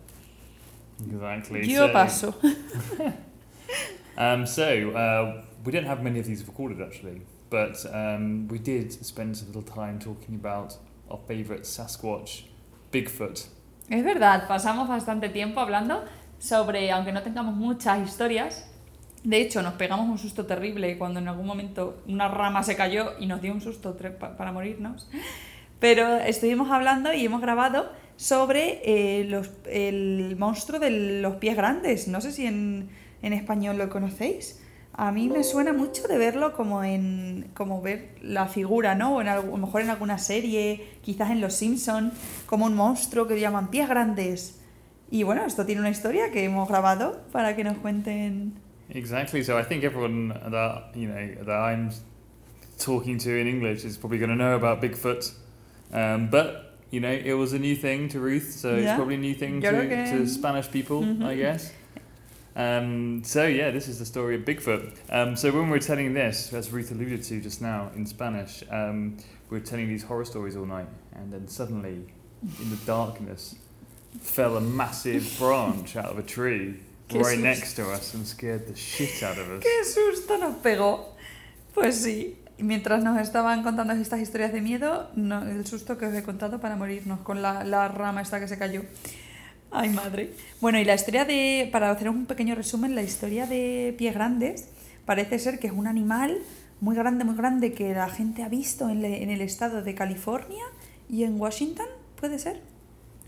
Exactly. 1.04 1.68
Yo 1.68 1.86
so, 1.86 1.92
paso. 1.92 2.34
Um, 4.16 4.46
so 4.46 4.90
uh, 4.90 5.42
we 5.64 5.72
didn't 5.72 5.88
have 5.88 6.02
many 6.02 6.20
of 6.20 6.26
these 6.26 6.46
recorded 6.46 6.82
actually, 6.82 7.22
but 7.52 7.76
um, 7.92 8.48
we 8.50 8.58
did 8.58 8.90
spend 9.04 9.36
a 9.36 9.44
little 9.46 9.62
time 9.62 9.98
talking 9.98 10.34
about 10.34 10.72
our 11.10 11.20
favourite 11.28 11.64
Sasquatch, 11.64 12.46
Bigfoot. 12.90 13.40
Es 13.90 14.02
verdad, 14.04 14.48
pasamos 14.48 14.88
bastante 14.88 15.28
tiempo 15.28 15.60
hablando 15.60 16.02
sobre, 16.38 16.90
aunque 16.90 17.12
no 17.12 17.22
tengamos 17.22 17.54
muchas 17.54 18.00
historias, 18.08 18.66
de 19.22 19.40
hecho 19.40 19.62
nos 19.62 19.74
pegamos 19.74 20.08
un 20.08 20.18
susto 20.18 20.46
terrible 20.46 20.96
cuando 20.98 21.20
en 21.20 21.28
algún 21.28 21.46
momento 21.46 22.02
una 22.08 22.26
rama 22.28 22.62
se 22.62 22.74
cayó 22.74 23.12
y 23.20 23.26
nos 23.26 23.42
dio 23.42 23.52
un 23.52 23.60
susto 23.60 23.96
para 24.38 24.50
morirnos, 24.50 25.08
pero 25.78 26.16
estuvimos 26.16 26.70
hablando 26.70 27.12
y 27.12 27.24
hemos 27.26 27.40
grabado 27.42 27.92
sobre 28.16 28.80
eh, 28.84 29.24
los- 29.24 29.50
el 29.66 30.36
monstruo 30.38 30.78
de 30.80 31.20
los 31.20 31.36
pies 31.36 31.56
grandes, 31.56 32.08
no 32.08 32.20
sé 32.20 32.32
si 32.32 32.46
en, 32.46 32.88
en 33.22 33.32
español 33.32 33.76
lo 33.78 33.88
conocéis. 33.90 34.61
A 34.94 35.10
mí 35.10 35.28
me 35.28 35.42
suena 35.42 35.72
mucho 35.72 36.06
de 36.06 36.18
verlo 36.18 36.52
como 36.52 36.84
en 36.84 37.50
como 37.54 37.80
ver 37.80 38.10
la 38.20 38.46
figura, 38.46 38.94
¿no? 38.94 39.16
O 39.16 39.20
en 39.22 39.28
a 39.28 39.36
lo 39.36 39.56
mejor 39.56 39.80
en 39.80 39.90
alguna 39.90 40.18
serie, 40.18 40.84
quizás 41.00 41.30
en 41.30 41.40
Los 41.40 41.54
Simpson, 41.54 42.12
como 42.46 42.66
un 42.66 42.74
monstruo 42.74 43.26
que 43.26 43.40
llaman 43.40 43.70
pies 43.70 43.88
grandes. 43.88 44.60
Y 45.10 45.22
bueno, 45.22 45.44
esto 45.46 45.64
tiene 45.64 45.80
una 45.80 45.90
historia 45.90 46.30
que 46.30 46.44
hemos 46.44 46.68
grabado 46.68 47.22
para 47.32 47.56
que 47.56 47.64
nos 47.64 47.78
cuenten. 47.78 48.52
Exactly. 48.90 49.42
So 49.42 49.58
I 49.58 49.62
think 49.64 49.82
everyone 49.84 50.28
that 50.50 50.94
you 50.94 51.08
know 51.08 51.44
that 51.46 51.70
I'm 51.72 51.90
talking 52.78 53.16
to 53.18 53.30
in 53.30 53.46
English 53.46 53.84
is 53.84 53.96
probably 53.96 54.18
going 54.18 54.30
to 54.30 54.36
know 54.36 54.54
about 54.54 54.82
Bigfoot, 54.82 55.32
um, 55.92 56.28
but 56.30 56.76
you 56.90 57.00
know 57.00 57.10
it 57.10 57.32
was 57.34 57.54
a 57.54 57.58
new 57.58 57.74
thing 57.76 58.08
to 58.10 58.20
Ruth, 58.20 58.50
so 58.52 58.74
it's 58.74 58.84
Yeah. 58.84 58.96
probably 58.96 59.14
a 59.14 59.18
new 59.18 59.34
thing 59.34 59.62
to, 59.62 59.70
to 60.18 60.26
Spanish 60.26 60.70
people, 60.70 61.02
I 61.24 61.34
guess. 61.36 61.72
Um, 62.54 63.22
so 63.24 63.46
yeah, 63.46 63.70
this 63.70 63.88
is 63.88 63.98
the 63.98 64.04
story 64.04 64.34
of 64.36 64.42
Bigfoot. 64.42 64.92
Um, 65.10 65.36
so 65.36 65.50
when 65.52 65.70
we're 65.70 65.78
telling 65.78 66.12
this, 66.14 66.52
as 66.52 66.70
Ruth 66.70 66.90
alluded 66.90 67.22
to 67.24 67.40
just 67.40 67.62
now 67.62 67.90
in 67.96 68.04
Spanish, 68.06 68.62
um, 68.70 69.16
we're 69.50 69.60
telling 69.60 69.88
these 69.88 70.02
horror 70.04 70.24
stories 70.24 70.56
all 70.56 70.66
night, 70.66 70.88
and 71.14 71.32
then 71.32 71.48
suddenly, 71.48 72.04
in 72.60 72.70
the 72.70 72.76
darkness, 72.84 73.54
fell 74.20 74.56
a 74.56 74.60
massive 74.60 75.36
branch 75.38 75.96
out 75.96 76.06
of 76.10 76.18
a 76.18 76.22
tree 76.22 76.74
right 77.14 77.38
next 77.38 77.74
to 77.74 77.90
us 77.90 78.14
and 78.14 78.26
scared 78.26 78.66
the 78.66 78.76
shit 78.76 79.22
out 79.22 79.38
of 79.38 79.48
us. 79.50 79.62
¡Qué 79.62 79.84
susto 79.84 80.36
nos 80.38 80.56
pegó! 80.56 81.06
Pues 81.74 82.02
sí, 82.04 82.36
mientras 82.58 83.02
nos 83.02 83.18
estaban 83.20 83.62
contando 83.62 83.94
estas 83.94 84.20
historias 84.20 84.52
de 84.52 84.60
miedo, 84.60 85.08
no- 85.16 85.42
el 85.48 85.64
susto 85.66 85.96
que 85.96 86.06
os 86.06 86.14
he 86.14 86.22
contado 86.22 86.60
para 86.60 86.76
morirnos 86.76 87.20
con 87.20 87.40
la, 87.40 87.64
la 87.64 87.88
rama 87.88 88.20
esta 88.20 88.38
que 88.40 88.48
se 88.48 88.58
cayó. 88.58 88.82
Ay, 89.72 89.88
madre. 89.90 90.34
Bueno, 90.60 90.78
y 90.78 90.84
la 90.84 90.94
historia 90.94 91.24
de, 91.24 91.68
para 91.72 91.90
hacer 91.90 92.08
un 92.08 92.26
pequeño 92.26 92.54
resumen, 92.54 92.94
la 92.94 93.02
historia 93.02 93.46
de 93.46 93.94
pies 93.96 94.14
grandes 94.14 94.68
parece 95.06 95.38
ser 95.38 95.58
que 95.58 95.66
es 95.68 95.72
un 95.72 95.86
animal 95.86 96.38
muy 96.80 96.94
grande, 96.96 97.24
muy 97.24 97.36
grande 97.36 97.72
que 97.72 97.94
la 97.94 98.08
gente 98.08 98.42
ha 98.42 98.48
visto 98.48 98.88
en, 98.88 99.02
le- 99.02 99.22
en 99.22 99.30
el 99.30 99.40
estado 99.40 99.82
de 99.82 99.94
California 99.94 100.64
y 101.08 101.24
en 101.24 101.40
Washington, 101.40 101.86
¿puede 102.20 102.38
ser? 102.38 102.60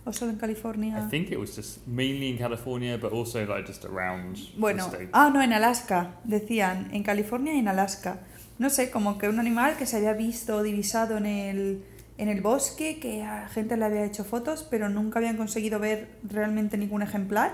¿O 0.05 0.13
solo 0.13 0.33
en 0.33 0.37
California? 0.39 0.99
I 1.07 1.09
think 1.11 1.31
it 1.31 1.39
was 1.39 1.57
just 1.57 1.87
mainly 1.87 2.29
in 2.29 2.37
California, 2.37 2.99
but 2.99 3.13
also 3.13 3.39
like 3.47 3.67
just 3.67 3.85
around 3.87 4.37
Bueno, 4.59 4.85
the 4.91 4.97
state. 4.97 5.11
ah, 5.15 5.31
no, 5.33 5.41
en 5.41 5.53
Alaska, 5.55 6.17
decían, 6.25 6.91
en 6.93 7.03
California 7.03 7.55
y 7.55 7.59
en 7.61 7.69
Alaska. 7.69 8.19
No 8.59 8.69
sé, 8.69 8.91
como 8.91 9.17
que 9.19 9.29
un 9.31 9.39
animal 9.41 9.77
que 9.79 9.87
se 9.87 9.97
había 9.97 10.13
visto 10.13 10.63
divisado 10.63 11.17
en 11.17 11.27
el, 11.27 11.85
en 12.19 12.29
el 12.29 12.41
bosque, 12.41 12.99
que 13.01 13.23
a 13.23 13.49
gente 13.49 13.77
le 13.77 13.85
había 13.85 14.05
hecho 14.05 14.25
fotos, 14.25 14.67
pero 14.71 14.89
nunca 14.89 15.19
habían 15.19 15.37
conseguido 15.37 15.79
ver 15.79 16.09
realmente 16.23 16.77
ningún 16.77 17.03
ejemplar, 17.03 17.53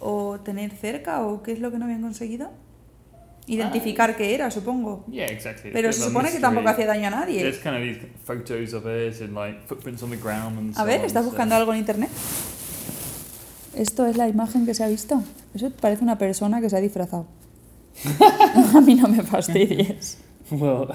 o 0.00 0.40
tener 0.40 0.72
cerca, 0.72 1.22
o 1.24 1.42
qué 1.42 1.52
es 1.52 1.60
lo 1.60 1.70
que 1.70 1.78
no 1.78 1.84
habían 1.84 2.02
conseguido. 2.02 2.50
Identificar 3.46 4.16
qué 4.16 4.34
era, 4.34 4.50
supongo. 4.50 5.04
Yeah, 5.10 5.26
exactly. 5.26 5.70
Pero 5.70 5.92
se 5.92 6.00
supone 6.00 6.32
que 6.32 6.40
tampoco 6.40 6.68
hacía 6.68 6.86
daño 6.86 7.08
a 7.08 7.10
nadie. 7.10 7.42
There's 7.42 7.58
kind 7.58 7.76
of 7.76 7.82
these 7.82 8.00
photos 8.24 8.72
of 8.72 8.86
it 8.86 9.20
and 9.20 9.34
like 9.34 9.60
footprints 9.66 10.02
on 10.02 10.10
the 10.10 10.16
ground 10.16 10.58
and 10.58 10.74
so 10.74 10.80
A 10.80 10.84
ver, 10.84 11.04
¿estás 11.04 11.24
so- 11.24 11.30
buscando 11.30 11.54
algo 11.54 11.72
en 11.74 11.80
internet? 11.80 12.10
Esto 13.76 14.06
es 14.06 14.16
la 14.16 14.28
imagen 14.28 14.64
que 14.64 14.74
se 14.74 14.82
ha 14.84 14.88
visto. 14.88 15.22
Eso 15.54 15.70
parece 15.70 16.04
una 16.04 16.16
persona 16.16 16.60
que 16.60 16.70
se 16.70 16.76
ha 16.76 16.80
disfrazado. 16.80 17.26
a 18.74 18.80
mí 18.80 18.94
no 18.94 19.08
me 19.08 19.22
fastidies. 19.22 20.18
Well, 20.50 20.88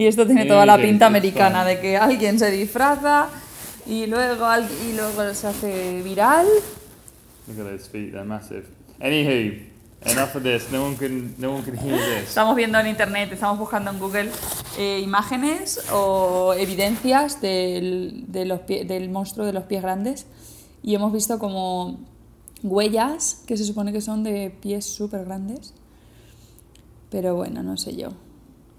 Y 0.00 0.06
esto 0.06 0.24
tiene 0.26 0.46
toda 0.46 0.64
la 0.64 0.78
pinta 0.78 1.06
americana 1.06 1.64
de 1.64 1.78
que 1.78 1.96
alguien 1.98 2.38
se 2.38 2.50
disfraza 2.50 3.28
Y 3.86 4.06
luego, 4.06 4.46
y 4.88 4.94
luego 4.94 5.34
se 5.34 5.46
hace 5.46 6.02
viral. 6.02 6.46
Look 7.46 7.60
at 7.60 7.70
those 7.72 7.88
feet, 7.88 8.12
they're 8.12 8.24
massive. 8.24 8.64
Anywho, 9.00 9.58
enough 10.06 10.34
of 10.36 10.42
this. 10.42 10.70
No 10.72 10.84
one 10.86 10.96
can, 10.96 11.34
no 11.38 11.52
one 11.54 11.62
can 11.64 11.76
hear 11.76 11.98
this. 11.98 12.28
Estamos 12.28 12.56
viendo 12.56 12.78
en 12.78 12.86
internet, 12.86 13.30
estamos 13.32 13.58
buscando 13.58 13.90
en 13.90 13.98
Google 13.98 14.30
eh, 14.78 15.00
imágenes 15.02 15.80
o 15.92 16.54
evidencias 16.56 17.40
del, 17.42 18.24
de 18.28 18.44
los 18.46 18.60
pie- 18.60 18.86
del 18.86 19.10
monstruo 19.10 19.44
de 19.44 19.52
los 19.52 19.64
pies 19.64 19.82
grandes 19.82 20.26
y 20.82 20.94
hemos 20.94 21.12
visto 21.12 21.38
como 21.38 21.98
huellas 22.62 23.42
que 23.46 23.56
se 23.58 23.64
supone 23.64 23.92
que 23.92 24.00
son 24.00 24.22
de 24.22 24.50
pies 24.62 24.86
súper 24.86 25.24
grandes. 25.26 25.74
Pero 27.10 27.34
bueno, 27.34 27.62
no 27.62 27.76
sé 27.76 27.96
yo. 27.96 28.10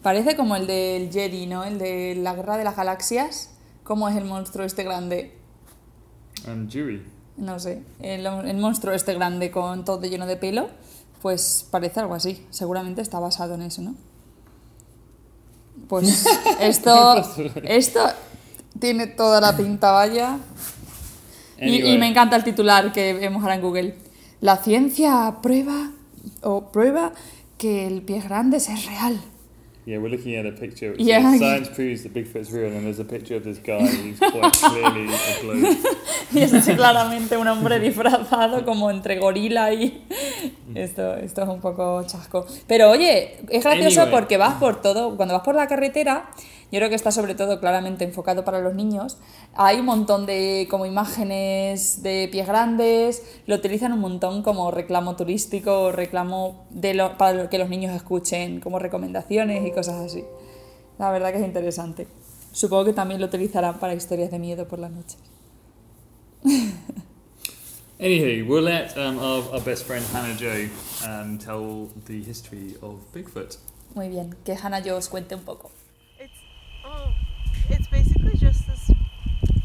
Parece 0.01 0.35
como 0.35 0.55
el 0.55 0.65
del 0.65 1.11
Jedi, 1.11 1.45
¿no? 1.45 1.63
El 1.63 1.77
de 1.77 2.15
la 2.15 2.33
Guerra 2.33 2.57
de 2.57 2.63
las 2.63 2.75
Galaxias. 2.75 3.51
¿Cómo 3.83 4.09
es 4.09 4.15
el 4.15 4.25
monstruo 4.25 4.65
este 4.65 4.83
grande? 4.83 5.37
Um, 6.47 6.67
Dewey. 6.67 7.03
No 7.37 7.59
sé. 7.59 7.83
El, 7.99 8.25
el 8.25 8.57
monstruo 8.57 8.93
este 8.93 9.13
grande 9.13 9.51
con 9.51 9.85
todo 9.85 10.01
lleno 10.01 10.25
de 10.25 10.37
pelo. 10.37 10.69
Pues 11.21 11.67
parece 11.69 11.99
algo 11.99 12.15
así. 12.15 12.45
Seguramente 12.49 13.01
está 13.01 13.19
basado 13.19 13.53
en 13.55 13.61
eso, 13.61 13.81
¿no? 13.83 13.95
Pues 15.87 16.25
esto, 16.59 17.23
esto 17.63 17.99
tiene 18.79 19.07
toda 19.07 19.39
la 19.39 19.55
pinta, 19.55 19.91
vaya. 19.91 20.39
Y, 21.59 21.93
y 21.93 21.97
me 21.99 22.07
encanta 22.07 22.35
el 22.35 22.43
titular 22.43 22.91
que 22.91 23.13
vemos 23.13 23.43
ahora 23.43 23.55
en 23.55 23.61
Google. 23.61 23.97
La 24.39 24.57
ciencia 24.57 25.37
prueba 25.43 25.91
o 26.41 26.71
prueba 26.71 27.13
que 27.59 27.85
el 27.85 28.01
pie 28.01 28.21
grande 28.21 28.57
es 28.57 28.85
real. 28.87 29.21
Yeah, 29.85 29.97
we're 29.97 30.09
looking 30.09 30.35
at 30.35 30.45
a 30.45 30.51
picture. 30.51 30.93
It 30.93 30.99
Yeah. 31.01 31.21
says, 31.31 31.39
Science 31.39 31.69
proves 31.69 32.03
that 32.03 32.13
Bigfoot's 32.13 32.51
real, 32.51 32.71
and 32.71 32.85
there's 32.85 32.99
a 32.99 33.03
picture 33.03 33.35
of 33.37 33.43
this 33.43 33.57
guy 33.57 33.79
who's 33.79 34.19
quite 34.19 34.53
clearly 34.53 35.07
a 35.07 35.41
bloke. 35.41 35.77
Y 36.33 36.39
es 36.43 36.51
claramente 36.75 37.35
un 37.35 37.47
hombre 37.47 37.79
disfrazado 37.79 38.63
como 38.63 38.89
entre 38.91 39.17
gorila 39.17 39.73
y... 39.73 40.03
Esto, 40.75 41.15
esto 41.17 41.41
es 41.41 41.49
un 41.49 41.59
poco 41.59 42.03
chasco. 42.03 42.45
Pero 42.67 42.89
oye, 42.91 43.37
es 43.49 43.63
gracioso 43.63 44.01
Anyway. 44.03 44.11
porque 44.19 44.37
vas 44.37 44.53
por 44.55 44.81
todo, 44.81 45.17
cuando 45.17 45.33
vas 45.33 45.43
por 45.43 45.55
la 45.55 45.67
carretera, 45.67 46.29
yo 46.71 46.79
creo 46.79 46.89
que 46.89 46.95
está 46.95 47.11
sobre 47.11 47.35
todo 47.35 47.59
claramente 47.59 48.03
enfocado 48.05 48.45
para 48.45 48.59
los 48.59 48.73
niños, 48.73 49.17
hay 49.53 49.79
un 49.79 49.85
montón 49.85 50.25
de 50.25 50.67
como 50.69 50.85
imágenes 50.85 52.01
de 52.01 52.29
pies 52.31 52.47
grandes, 52.47 53.23
lo 53.45 53.55
utilizan 53.55 53.91
un 53.93 53.99
montón 53.99 54.41
como 54.41 54.71
reclamo 54.71 55.15
turístico, 55.15 55.91
reclamo 55.91 56.65
de 56.69 56.93
lo- 56.93 57.17
para 57.17 57.49
que 57.49 57.57
los 57.57 57.69
niños 57.69 57.93
escuchen 57.95 58.59
como 58.61 58.79
recomendaciones 58.79 59.65
y 59.67 59.71
cosas 59.71 59.95
así. 59.95 60.23
La 60.97 61.11
verdad 61.11 61.31
que 61.31 61.39
es 61.39 61.45
interesante. 61.45 62.07
Supongo 62.53 62.85
que 62.85 62.93
también 62.93 63.19
lo 63.21 63.27
utilizarán 63.27 63.79
para 63.79 63.93
historias 63.93 64.31
de 64.31 64.39
miedo 64.39 64.67
por 64.67 64.79
las 64.79 64.91
noches. 64.91 65.17
Anywho, 67.99 68.47
we'll 68.47 68.63
let 68.63 68.97
um, 68.97 69.19
our, 69.19 69.43
our 69.53 69.61
best 69.63 69.85
friend 69.85 70.03
Hannah 70.11 70.35
Joe 70.35 70.69
um, 71.07 71.37
tell 71.37 71.87
the 72.07 72.19
history 72.23 72.75
of 72.81 72.95
Bigfoot. 73.13 73.57
Muy 73.93 74.09
bien, 74.09 74.35
que 74.43 74.55
Hannah 74.55 74.79
yo 74.79 74.97
os 74.97 75.07
cuente 75.07 75.35
un 75.35 75.41
poco. 75.43 75.69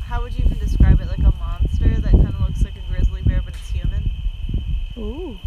How 0.09 0.23
would 0.23 0.33
you 0.39 0.45
even 0.45 0.59
describe 0.59 1.01
it? 1.01 1.09
Like 1.09 1.19
a 1.19 1.35
monster 1.37 2.01
that 2.01 2.13
kind 2.13 2.29
of 2.29 2.41
looks 2.41 2.63
like 2.65 2.75
a 2.77 2.93
grizzly 2.93 3.23
bear, 3.23 3.43
but 3.45 3.55
it's 3.55 3.71
human. 3.71 4.09
Ooh. 4.97 5.39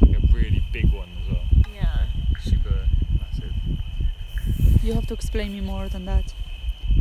Like 0.00 0.16
a 0.16 0.26
really 0.32 0.62
big 0.72 0.90
one 0.92 1.08
as 1.22 1.28
well. 1.30 1.44
Yeah. 1.74 2.06
Super 2.40 2.88
massive. 3.18 3.52
you 4.82 4.94
have 4.94 5.06
to 5.08 5.14
explain 5.14 5.52
me 5.52 5.60
more 5.60 5.88
than 5.88 6.06
that. 6.06 6.32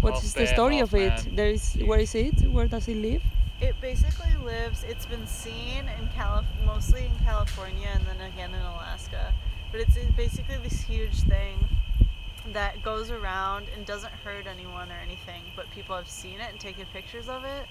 What 0.02 0.14
Half 0.16 0.24
is 0.24 0.34
the 0.34 0.48
story 0.48 0.80
of 0.80 0.94
it? 0.94 1.10
man. 1.26 1.36
There 1.36 1.50
is 1.50 1.78
where 1.86 2.00
is 2.00 2.14
it? 2.16 2.42
Where 2.52 2.68
does 2.68 2.88
it 2.88 2.98
live? 2.98 3.24
It 3.62 3.76
basically 3.82 4.36
lives. 4.44 4.84
It's 4.84 5.06
been 5.06 5.26
seen 5.28 5.84
in 5.98 6.08
Calif- 6.16 6.46
mostly 6.66 7.06
in 7.06 7.26
California 7.26 7.90
and 7.94 8.06
then 8.06 8.20
again 8.32 8.54
in 8.54 8.62
Alaska. 8.62 9.34
But 9.72 9.82
it's 9.82 9.96
it's 9.96 10.12
basically 10.12 10.58
this 10.58 10.82
huge 10.82 11.22
thing 11.22 11.56
that 12.54 12.82
goes 12.84 13.12
around 13.12 13.68
and 13.76 13.86
doesn't 13.86 14.14
hurt 14.14 14.48
anyone 14.48 14.92
or 14.92 14.98
anything, 15.04 15.44
but 15.56 15.70
people 15.72 15.96
have 15.96 16.10
seen 16.10 16.40
it 16.40 16.52
and 16.52 16.60
taken 16.60 16.86
pictures 16.94 17.30
of 17.30 17.44
it. 17.44 17.68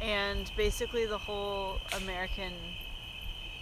And 0.00 0.50
basically, 0.56 1.06
the 1.06 1.18
whole 1.18 1.78
American 1.96 2.52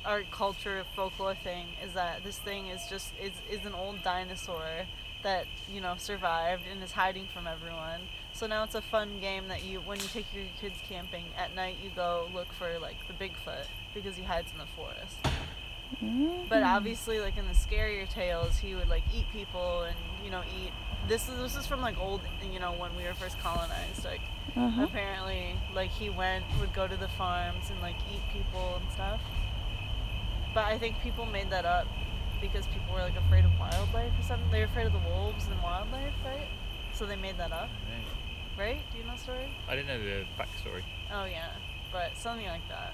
art 0.05 0.31
culture 0.31 0.85
folklore 0.95 1.35
thing 1.35 1.67
is 1.85 1.93
that 1.93 2.23
this 2.25 2.39
thing 2.39 2.69
is 2.69 2.81
just 2.89 3.13
is, 3.21 3.33
is 3.51 3.65
an 3.67 3.75
old 3.75 4.03
dinosaur 4.03 4.87
that 5.23 5.47
you 5.71 5.81
know 5.81 5.95
survived 5.99 6.63
and 6.71 6.83
is 6.83 6.93
hiding 6.93 7.27
from 7.35 7.47
everyone. 7.47 8.01
So 8.33 8.47
now 8.47 8.63
it's 8.63 8.77
a 8.77 8.83
fun 8.83 9.21
game 9.21 9.49
that 9.49 9.65
you 9.65 9.81
when 9.81 9.99
you 9.99 10.07
take 10.07 10.27
your 10.33 10.45
kids 10.61 10.77
camping 10.89 11.25
at 11.37 11.55
night 11.55 11.77
you 11.83 11.91
go 11.95 12.29
look 12.33 12.53
for 12.53 12.79
like 12.79 12.97
the 13.09 13.15
Bigfoot 13.15 13.67
because 13.95 14.17
he 14.17 14.23
hides 14.23 14.53
in 14.53 14.59
the 14.59 14.67
forest. 14.77 15.17
But 16.49 16.63
obviously 16.63 17.21
like 17.21 17.37
in 17.37 17.47
the 17.47 17.55
scarier 17.55 18.09
tales 18.09 18.57
he 18.59 18.75
would 18.75 18.89
like 18.89 19.03
eat 19.15 19.27
people 19.33 19.83
and 19.83 19.97
you 20.25 20.31
know 20.31 20.43
eat 20.63 20.73
this 21.09 21.29
is 21.29 21.37
this 21.39 21.57
is 21.57 21.67
from 21.67 21.81
like 21.81 21.99
old 21.99 22.21
you 22.53 22.59
know 22.61 22.73
when 22.73 22.95
we 22.97 23.03
were 23.05 23.15
first 23.15 23.39
colonized 23.41 24.05
like 24.05 24.21
Uh-huh. 24.57 24.85
apparently 24.85 25.55
like 25.75 25.91
he 25.91 26.11
went 26.11 26.45
would 26.61 26.73
go 26.75 26.87
to 26.87 26.97
the 26.97 27.09
farms 27.09 27.71
and 27.71 27.81
like 27.83 27.97
eat 28.13 28.21
people 28.33 28.79
and 28.81 28.91
stuff. 28.93 29.21
But 30.55 30.65
i 30.67 30.79
think 30.79 31.01
people 31.03 31.27
made 31.27 31.51
that 31.51 31.65
up 31.65 31.87
because 32.41 32.67
people 32.69 32.95
were 32.95 33.01
like 33.03 33.17
afraid 33.17 33.45
of 33.45 33.51
wildlife 33.59 34.13
or 34.19 34.23
something. 34.23 34.51
They 34.51 34.61
were 34.61 34.67
afraid 34.67 34.87
of 34.87 34.93
the 34.93 35.05
wolves 35.11 35.47
and 35.51 35.61
wildlife 35.63 36.15
right? 36.25 36.49
So 36.95 37.07
they 37.07 37.17
made 37.17 37.37
that 37.39 37.53
up. 37.53 37.69
Right? 38.59 38.81
Do 38.93 38.99
you 38.99 39.05
know 39.05 39.13
the 39.13 39.19
story? 39.19 39.49
I 39.69 39.77
didn't 39.77 39.89
know 39.89 39.99
the 40.03 40.25
backstory. 40.39 40.83
oh 41.13 41.25
yeah. 41.25 41.51
But 41.93 42.17
something 42.17 42.47
like 42.47 42.69
that. 42.69 42.93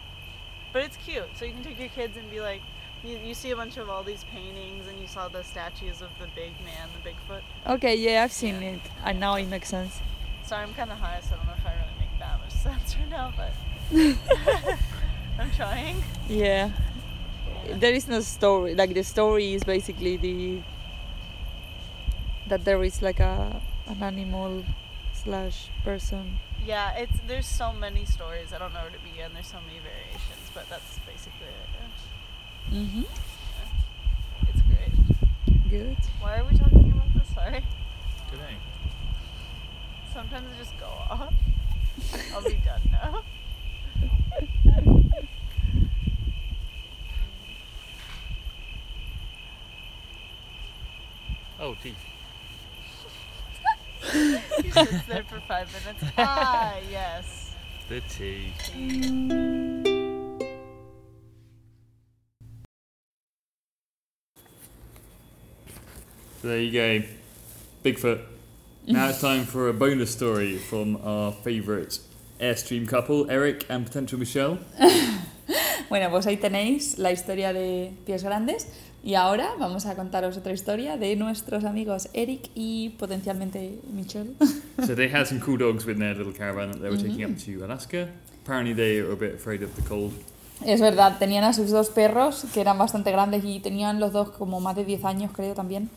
But 0.72 0.83
it's 0.85 0.96
cute. 0.96 1.24
So 1.37 1.44
you 1.44 1.52
can 1.52 1.62
take 1.62 1.78
your 1.78 1.88
kids 1.88 2.16
and 2.16 2.30
be 2.30 2.40
like 2.40 2.61
you, 3.04 3.18
you 3.24 3.34
see 3.34 3.50
a 3.50 3.56
bunch 3.56 3.76
of 3.76 3.88
all 3.88 4.02
these 4.02 4.24
paintings 4.24 4.88
and 4.88 4.98
you 4.98 5.06
saw 5.06 5.28
the 5.28 5.42
statues 5.42 6.00
of 6.00 6.08
the 6.18 6.26
big 6.34 6.52
man 6.64 6.88
the 6.96 7.10
bigfoot 7.10 7.42
Okay, 7.66 7.94
yeah, 7.96 8.24
I've 8.24 8.32
seen 8.32 8.62
it. 8.62 8.80
And 9.04 9.20
now 9.20 9.34
it 9.36 9.46
makes 9.46 9.68
sense. 9.68 10.00
Sorry, 10.44 10.62
I'm 10.62 10.74
kind 10.74 10.90
of 10.90 10.98
high, 10.98 11.20
so 11.20 11.34
I 11.34 11.36
don't 11.36 11.46
know 11.46 11.54
if 11.56 11.66
I 11.66 11.72
really 11.74 11.98
make 11.98 12.18
that 12.18 12.40
much 12.40 12.52
sense 12.66 12.96
right 12.96 13.10
now, 13.10 13.32
but 13.36 13.52
I'm 15.38 15.50
trying. 15.52 16.02
Yeah. 16.28 16.70
There 17.70 17.92
is 17.92 18.08
no 18.08 18.20
story. 18.20 18.74
Like 18.74 18.94
the 18.94 19.04
story 19.04 19.54
is 19.54 19.64
basically 19.64 20.16
the 20.16 20.62
that 22.48 22.64
there 22.64 22.82
is 22.84 23.00
like 23.00 23.20
a 23.20 23.60
an 23.86 24.02
animal 24.02 24.64
slash 25.12 25.68
person. 25.82 26.38
Yeah, 26.64 26.92
it's 26.96 27.18
there's 27.26 27.46
so 27.46 27.72
many 27.72 28.04
stories. 28.04 28.52
I 28.52 28.58
don't 28.58 28.72
know 28.74 28.80
where 28.80 28.90
to 28.90 28.98
begin. 28.98 29.32
There's 29.32 29.46
so 29.46 29.60
many 29.66 29.80
variations, 29.80 30.50
but 30.54 30.68
that's 30.68 30.98
basically 31.06 31.48
it. 31.48 31.73
Yeah. 32.74 32.80
Mm-hmm. 32.80 33.02
It's 34.48 34.62
great. 34.62 35.70
Good. 35.70 35.96
Why 36.20 36.38
are 36.38 36.44
we 36.44 36.56
talking 36.56 36.92
about 36.92 37.14
this? 37.14 37.34
Sorry. 37.34 37.64
Today. 38.30 38.56
Sometimes 40.12 40.46
I 40.54 40.58
just 40.58 40.78
go 40.78 40.87
off. 40.87 41.34
I'll 42.34 42.42
be 42.42 42.60
done 42.64 42.80
now. 42.90 43.22
Oh, 51.60 51.76
teeth. 51.82 51.96
He 54.62 54.70
sits 54.70 55.06
there 55.06 55.24
for 55.24 55.40
five 55.48 55.72
minutes. 55.72 56.12
Ah, 56.18 56.76
yes. 56.90 57.54
The 57.88 58.02
teeth. 58.02 59.73
So 66.44 66.50
there 66.50 66.61
you 66.61 66.72
go. 66.72 67.07
Bigfoot. 67.83 68.20
Now 68.87 69.09
it's 69.09 69.22
time 69.22 69.46
for 69.46 69.70
a 69.70 69.72
bonus 69.72 70.11
story 70.11 70.59
from 70.59 70.98
our 71.02 71.33
favourite 71.33 71.98
Airstream 72.38 72.87
couple, 72.87 73.30
Eric 73.30 73.64
and 73.70 73.87
potential 73.87 74.18
Michelle. 74.18 74.59
Bueno, 75.88 76.11
pues 76.11 76.26
ahí 76.26 76.37
tenéis 76.37 76.98
la 76.98 77.12
historia 77.12 77.54
de 77.54 77.92
pies 78.04 78.24
grandes. 78.24 78.66
Y 79.02 79.14
ahora 79.14 79.54
vamos 79.59 79.87
a 79.87 79.94
contaros 79.94 80.37
otra 80.37 80.52
historia 80.52 80.98
de 80.98 81.16
nuestros 81.16 81.64
amigos 81.64 82.09
Eric 82.12 82.50
y 82.54 82.90
potencialmente 82.98 83.78
Michelle. 83.94 84.35
so 84.85 84.94
they 84.94 85.09
had 85.09 85.26
some 85.26 85.40
cool 85.40 85.57
dogs 85.57 85.87
with 85.87 85.98
their 85.98 86.14
little 86.14 86.33
caravan 86.33 86.72
that 86.72 86.83
they 86.83 86.90
were 86.90 86.98
taking 86.98 87.24
up 87.24 87.38
to 87.38 87.64
Alaska. 87.64 88.11
Apparently 88.44 88.74
they 88.74 89.00
were 89.00 89.12
a 89.12 89.16
bit 89.16 89.35
afraid 89.35 89.62
of 89.62 89.74
the 89.76 89.83
cold. 89.88 90.12
Es 90.62 90.83
verdad, 90.83 91.18
tenían 91.18 91.44
a 91.44 91.54
sus 91.54 91.70
dos 91.70 91.88
perros 91.88 92.44
que 92.52 92.61
eran 92.61 92.76
bastante 92.76 93.12
grandes 93.12 93.44
y 93.46 93.61
tenían 93.61 93.98
los 93.98 94.12
dos 94.12 94.30
como 94.30 94.61
más 94.61 94.76
de 94.76 94.85
10 94.85 95.04
años, 95.07 95.30
creo 95.33 95.54
también. 95.54 95.88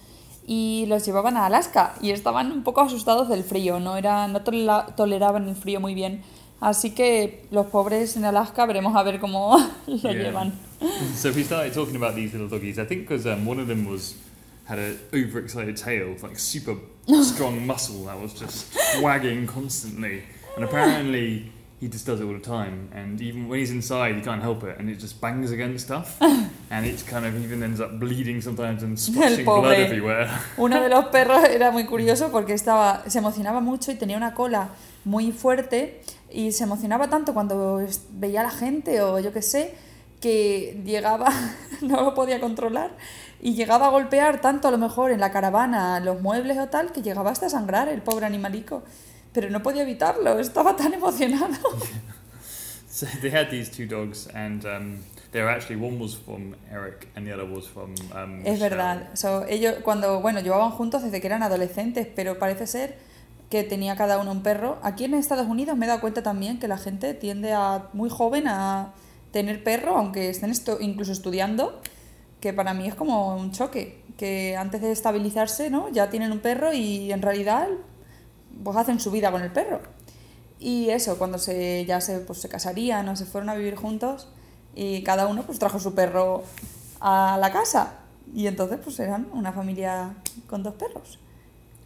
Y 0.49 0.86
los 0.88 1.05
llevaban 1.05 1.36
a 1.36 1.45
Alaska 1.45 1.93
y 2.01 2.12
estaban 2.12 2.51
un 2.53 2.63
poco 2.63 2.79
asustados 2.81 3.27
del 3.27 3.43
frío, 3.43 3.79
no, 3.81 3.97
era, 3.97 4.27
no 4.29 4.41
toleraban 4.41 5.47
el 5.49 5.55
frío 5.55 5.79
muy 5.81 5.93
bien. 5.93 6.21
Así 6.62 6.91
que 6.91 7.45
los 7.51 7.67
pobres 7.67 8.15
en 8.17 8.23
Alaska 8.25 8.65
veremos 8.65 8.95
a 8.95 9.03
ver 9.03 9.19
cómo 9.19 9.57
lo 9.88 9.95
Yeah. 9.97 10.13
llevan. 10.13 10.53
So 11.15 11.31
we 11.33 11.43
started 11.43 11.73
talking 11.73 11.95
about 11.97 12.15
these 12.15 12.31
little 12.33 12.47
doggies. 12.47 12.79
I 12.79 12.86
think 12.86 13.07
because 13.07 13.25
um, 13.27 13.45
one 13.45 13.60
of 13.60 13.67
them 13.67 13.86
was 13.86 14.15
had 14.65 14.79
an 14.79 14.97
overexcited 15.13 15.75
tail, 15.75 16.15
like 16.23 16.39
super 16.39 16.75
strong 17.23 17.65
muscle 17.67 18.05
that 18.05 18.19
was 18.19 18.33
just 18.33 18.73
wagging 19.01 19.47
constantly. 19.47 20.23
And 20.55 20.63
apparently 20.63 21.51
he 21.79 21.87
just 21.87 22.05
does 22.05 22.19
it 22.19 22.25
all 22.25 22.33
the 22.33 22.39
time. 22.39 22.89
And 22.93 23.21
even 23.21 23.47
when 23.47 23.59
he's 23.59 23.71
inside, 23.71 24.15
he 24.15 24.21
can't 24.21 24.41
help 24.41 24.63
it, 24.63 24.77
and 24.79 24.89
it 24.89 24.99
just 24.99 25.21
bangs 25.21 25.51
against 25.51 25.85
stuff. 25.85 26.17
and 26.71 26.85
it's 26.85 27.03
kind 27.03 27.25
of 27.25 27.35
even 27.43 27.61
ends 27.63 27.79
up 27.79 27.99
bleeding 27.99 28.41
sometimes 28.41 28.83
and 28.83 28.99
splashing 29.07 29.45
blood 29.45 29.77
everywhere. 29.77 30.29
Uno 30.57 30.81
de 30.81 30.89
los 30.89 31.05
perros 31.05 31.43
era 31.43 31.71
muy 31.71 31.85
curioso 31.85 32.31
porque 32.31 32.53
estaba, 32.53 33.03
se 33.07 33.19
emocionaba 33.19 33.61
mucho 33.61 33.91
y 33.91 33.95
tenía 33.95 34.17
una 34.17 34.33
cola 34.33 34.69
muy 35.05 35.31
fuerte 35.31 36.01
y 36.31 36.51
se 36.51 36.63
emocionaba 36.63 37.09
tanto 37.09 37.33
cuando 37.33 37.85
veía 38.11 38.41
a 38.41 38.43
la 38.43 38.51
gente 38.51 39.01
o 39.01 39.19
yo 39.19 39.31
qué 39.31 39.41
sé, 39.41 39.75
que 40.19 40.81
llegaba, 40.83 41.29
no 41.81 42.01
lo 42.01 42.13
podía 42.13 42.39
controlar 42.39 42.91
y 43.39 43.53
llegaba 43.53 43.87
a 43.87 43.89
golpear 43.89 44.41
tanto 44.41 44.67
a 44.67 44.71
lo 44.71 44.77
mejor 44.77 45.11
en 45.11 45.19
la 45.19 45.31
caravana 45.31 45.99
los 45.99 46.21
muebles 46.21 46.57
o 46.57 46.67
tal 46.67 46.91
que 46.91 47.01
llegaba 47.01 47.31
hasta 47.31 47.49
sangrar 47.49 47.87
el 47.87 48.01
pobre 48.01 48.25
animalico. 48.25 48.83
Pero 49.38 49.52
no 49.52 49.62
podía 49.62 49.84
evitarlo, 49.84 50.39
estaba 50.39 50.76
tan 50.76 50.95
emocionado. 50.95 51.60
So 52.89 53.06
they 53.21 53.30
had 53.30 53.52
these 53.52 53.69
two 53.69 53.86
dogs, 53.86 54.28
and 54.34 54.65
um, 54.65 55.04
they 55.32 55.43
were 55.43 55.52
actually 55.52 55.76
one 55.76 56.00
was 56.00 56.15
from 56.15 56.56
Eric, 56.71 57.08
and 57.15 57.28
the 57.28 57.32
other 57.32 57.45
was 57.45 57.67
from. 57.67 57.93
Um, 58.15 58.41
Es 58.43 58.60
verdad. 58.60 59.10
So, 59.13 59.45
ellos 59.47 59.76
cuando, 59.84 60.19
bueno, 60.21 60.39
llevaban 60.39 60.71
juntos 60.71 61.04
desde 61.04 61.21
que 61.21 61.28
eran 61.28 61.43
adolescentes, 61.43 62.08
pero 62.15 62.39
parece 62.39 62.65
ser 62.65 62.97
que 63.52 63.63
tenía 63.63 63.95
cada 63.95 64.17
uno 64.17 64.32
un 64.32 64.41
perro. 64.41 64.80
Aquí 64.82 65.04
en 65.04 65.13
Estados 65.13 65.45
Unidos 65.45 65.78
me 65.78 65.86
he 65.86 65.89
dado 65.89 66.02
cuenta 66.02 66.23
también 66.23 66.58
que 66.58 66.67
la 66.67 66.80
gente 66.80 67.13
tiende 67.13 67.54
a 67.54 67.89
muy 67.93 68.10
joven 68.10 68.47
a 68.47 68.93
tener 69.30 69.63
perro, 69.63 69.97
aunque 69.97 70.32
estén 70.32 70.50
esto, 70.50 70.80
incluso 70.82 71.12
estudiando, 71.12 71.80
que 72.41 72.54
para 72.54 72.73
mí 72.73 72.88
es 72.88 72.95
como 72.95 73.36
un 73.38 73.52
choque, 73.52 74.02
que 74.17 74.58
antes 74.58 74.82
de 74.82 74.91
estabilizarse, 74.91 75.69
¿no? 75.69 75.89
Ya 75.89 76.10
tienen 76.10 76.32
un 76.32 76.39
perro 76.39 76.73
y 76.73 77.12
en 77.12 77.21
realidad 77.21 77.67
pues 78.63 78.77
hacen 78.77 78.99
su 78.99 79.11
vida 79.11 79.31
con 79.31 79.41
el 79.41 79.51
perro. 79.51 79.81
Y 80.59 80.89
eso, 80.89 81.17
cuando 81.17 81.37
se, 81.37 81.85
ya 81.85 82.01
se, 82.01 82.19
pues, 82.19 82.39
se 82.39 82.49
casarían 82.49 83.07
o 83.09 83.15
se 83.15 83.25
fueron 83.25 83.49
a 83.49 83.55
vivir 83.55 83.75
juntos 83.75 84.27
y 84.75 85.03
cada 85.03 85.27
uno 85.27 85.43
pues 85.43 85.59
trajo 85.59 85.79
su 85.79 85.93
perro 85.93 86.43
a 86.99 87.37
la 87.39 87.51
casa. 87.51 87.95
Y 88.33 88.47
entonces 88.47 88.79
pues 88.83 88.99
eran 88.99 89.27
una 89.33 89.51
familia 89.51 90.13
con 90.47 90.63
dos 90.63 90.73
perros. 90.75 91.19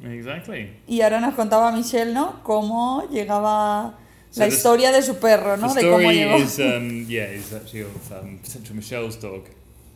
Exactly. 0.03 0.77
Y 0.87 1.01
ahora 1.01 1.19
nos 1.19 1.35
contaba 1.35 1.71
Michelle, 1.71 2.13
¿no? 2.13 2.41
Cómo 2.43 3.07
llegaba 3.11 3.97
la 4.35 4.47
historia 4.47 4.91
de 4.91 5.01
su 5.01 5.19
perro, 5.19 5.57
¿no? 5.57 5.73
The 5.73 5.83
De 5.83 5.91
cómo 5.91 6.11
llegó. 6.11 6.37
is, 6.37 6.57
um, 6.59 7.05
yeah, 7.07 7.31
is 7.31 7.53
actually 7.53 7.83
of 7.83 8.11
um, 8.11 8.39
potential 8.39 8.75
Michelle's 8.75 9.19
dog, 9.19 9.43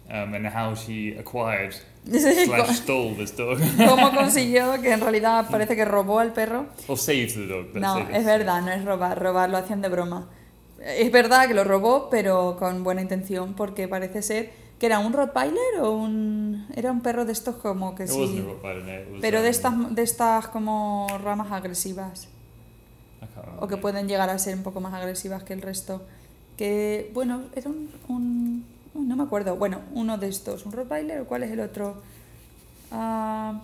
um, 0.09 0.33
and 0.35 0.45
how 0.47 0.75
she 0.75 1.17
acquired 1.17 1.73
slash 2.09 2.77
stole 2.77 3.15
this 3.15 3.35
dog, 3.35 3.57
cómo 3.87 4.13
consiguió 4.13 4.73
que 4.81 4.91
en 4.93 5.01
realidad 5.01 5.47
parece 5.49 5.75
que 5.75 5.85
robó 5.85 6.19
al 6.19 6.33
perro. 6.33 6.67
or 6.87 6.97
saved 6.97 7.33
the 7.33 7.47
dog. 7.47 7.67
No, 7.75 7.97
es 8.09 8.25
verdad, 8.25 8.61
no 8.61 8.71
es 8.71 8.85
robar, 8.85 9.21
robar 9.21 9.49
lo 9.49 9.57
hacían 9.57 9.81
de 9.81 9.89
broma. 9.89 10.27
Es 10.79 11.11
verdad 11.11 11.47
que 11.47 11.53
lo 11.55 11.63
robó, 11.63 12.09
pero 12.11 12.57
con 12.59 12.83
buena 12.83 13.01
intención, 13.01 13.53
porque 13.55 13.87
parece 13.87 14.21
ser 14.21 14.51
que 14.79 14.85
era 14.85 14.99
un 14.99 15.13
Rottweiler 15.13 15.79
o 15.81 15.91
un... 15.91 16.67
Era 16.75 16.91
un 16.91 17.01
perro 17.01 17.25
de 17.25 17.31
estos 17.31 17.55
como 17.55 17.95
que 17.95 18.07
sí... 18.07 18.45
Pero 19.21 19.41
de 19.41 19.47
um, 19.47 19.51
estas, 19.51 19.95
de 19.95 20.01
estas 20.03 20.47
como 20.49 21.07
ramas 21.23 21.51
agresivas, 21.51 22.27
o 23.59 23.67
que 23.67 23.77
pueden 23.77 24.07
llegar 24.07 24.29
a 24.29 24.37
ser 24.37 24.55
un 24.55 24.63
poco 24.63 24.81
más 24.81 24.93
agresivas 24.93 25.43
que 25.43 25.53
el 25.53 25.61
resto. 25.61 26.03
Que, 26.57 27.09
bueno, 27.13 27.43
era 27.55 27.69
un... 27.69 27.89
un- 28.09 28.74
no 28.95 29.15
me 29.15 29.23
acuerdo, 29.23 29.55
bueno, 29.57 29.81
uno 29.93 30.17
de 30.17 30.29
estos, 30.29 30.65
un 30.65 30.71
Rottweiler 30.71 31.25
cuál 31.25 31.43
es 31.43 31.51
el 31.51 31.59
otro. 31.59 32.01
Ah, 32.91 33.61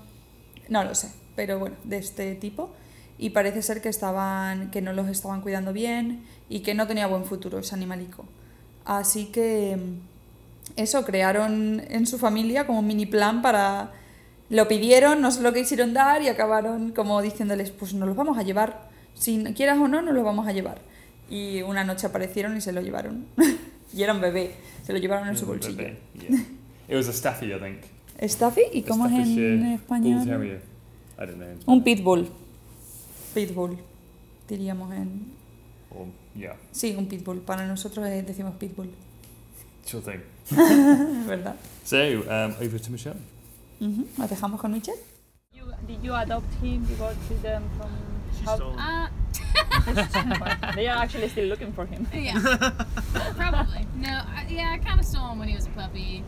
no 0.69 0.83
lo 0.83 0.93
sé, 0.95 1.11
pero 1.35 1.59
bueno, 1.59 1.75
de 1.83 1.97
este 1.97 2.35
tipo. 2.35 2.71
Y 3.17 3.31
parece 3.31 3.61
ser 3.61 3.81
que 3.81 3.89
estaban, 3.89 4.71
que 4.71 4.81
no 4.81 4.93
los 4.93 5.07
estaban 5.07 5.41
cuidando 5.41 5.73
bien 5.73 6.25
y 6.49 6.61
que 6.61 6.73
no 6.73 6.87
tenía 6.87 7.07
buen 7.07 7.25
futuro 7.25 7.59
ese 7.59 7.75
animalico. 7.75 8.25
Así 8.83 9.27
que 9.27 9.77
mm, 9.77 10.79
eso, 10.79 11.05
crearon 11.05 11.81
en 11.87 12.07
su 12.07 12.17
familia 12.17 12.65
como 12.65 12.79
un 12.79 12.87
mini 12.87 13.05
plan 13.05 13.41
para... 13.41 13.91
Lo 14.49 14.67
pidieron, 14.67 15.21
no 15.21 15.31
se 15.31 15.41
lo 15.41 15.53
quisieron 15.53 15.93
dar 15.93 16.21
y 16.23 16.27
acabaron 16.27 16.91
como 16.91 17.21
diciéndoles, 17.21 17.71
pues 17.71 17.93
nos 17.93 18.07
los 18.07 18.17
vamos 18.17 18.37
a 18.37 18.43
llevar. 18.43 18.89
Si 19.13 19.41
quieras 19.53 19.77
o 19.77 19.87
no, 19.87 20.01
nos 20.01 20.13
los 20.13 20.25
vamos 20.25 20.45
a 20.45 20.51
llevar. 20.51 20.81
Y 21.29 21.61
una 21.61 21.85
noche 21.85 22.07
aparecieron 22.07 22.57
y 22.57 22.61
se 22.61 22.73
lo 22.73 22.81
llevaron. 22.81 23.27
y 23.93 24.03
era 24.03 24.13
un 24.13 24.21
bebé, 24.21 24.55
se 24.85 24.93
lo 24.93 24.99
llevaron 24.99 25.27
en 25.27 25.37
su 25.37 25.45
It 25.45 25.49
was 25.49 25.57
a 25.65 25.67
bolsillo. 25.69 25.77
bebe, 25.77 25.99
yeah. 26.29 26.45
It 26.89 26.95
was 26.95 27.07
a 27.07 27.13
Staffy, 27.13 27.53
I 27.53 27.59
think. 27.59 27.79
¿Staffy? 28.29 28.61
¿Y 28.73 28.83
cómo 28.83 29.07
es 29.07 29.13
en 29.13 29.65
español? 29.73 30.25
Terrier. 30.25 30.61
I 31.17 31.25
don't 31.25 31.35
know. 31.37 31.49
in 31.51 31.59
Un 31.65 31.83
pitbull. 31.83 32.29
Pitbull, 33.33 33.77
diríamos 34.47 34.91
en... 34.93 35.31
Or, 35.91 36.07
yeah, 36.35 36.55
Sí, 36.71 36.95
un 36.97 37.07
pitbull. 37.07 37.39
Para 37.41 37.65
nosotros 37.67 38.05
decimos 38.09 38.55
pitbull. 38.55 38.89
sure 39.85 40.01
thing. 40.03 40.21
Verdad. 41.27 41.55
So, 41.85 41.97
um, 41.97 42.53
over 42.61 42.79
to 42.79 42.91
Michelle. 42.91 43.15
Ujú, 43.79 44.05
¿Nos 44.17 44.29
dejamos 44.29 44.59
con 44.61 44.71
Michelle? 44.73 44.99
You, 45.53 45.65
did 45.87 46.01
you 46.03 46.13
adopt 46.13 46.51
him? 46.61 46.85
You 46.89 46.95
got 46.97 47.13
to 47.27 47.35
them 47.41 47.63
from 47.77 47.89
She 48.37 48.45
how- 48.45 48.55
stole 48.55 48.73
him. 48.73 48.79
Uh, 48.79 49.07
They 50.75 50.87
are 50.87 50.97
actually 51.03 51.27
still 51.29 51.45
looking 51.47 51.71
for 51.73 51.85
him. 51.85 52.07
yeah, 52.13 52.39
probably. 53.35 53.85
No, 53.95 54.09
I, 54.09 54.45
yeah, 54.49 54.71
I 54.73 54.77
kind 54.77 54.99
of 54.99 55.05
stole 55.05 55.29
him 55.31 55.39
when 55.39 55.47
he 55.47 55.55
was 55.55 55.65
a 55.67 55.69
puppy. 55.71 56.23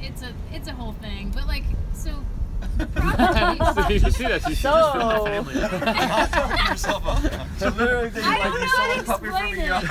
It's 0.00 0.22
a 0.22 0.32
it's 0.52 0.68
a 0.68 0.72
whole 0.72 0.92
thing, 0.94 1.30
but 1.34 1.46
like, 1.46 1.64
so 1.92 2.10
the 2.78 2.86
property. 2.86 3.94
you 3.94 4.00
should 4.00 4.14
see 4.14 4.24
that. 4.24 4.42
You 4.48 4.54
should 4.54 4.62
just 4.64 4.92
film 4.92 5.10
So- 5.10 5.24
family. 5.24 5.54
yourself 6.68 7.06
up. 7.06 7.22
So 7.58 7.68
literally, 7.70 8.08
they 8.10 8.20
I 8.22 8.24
like 8.28 8.42
don't 8.42 8.52
you 8.54 8.60
know 8.60 8.66
stole 8.66 8.86
how 8.86 8.92
a 8.92 8.96
to 8.96 9.02
puppy 9.04 9.26
from 9.26 9.36
explain 9.36 9.66
your 9.66 9.76
it. 9.76 9.82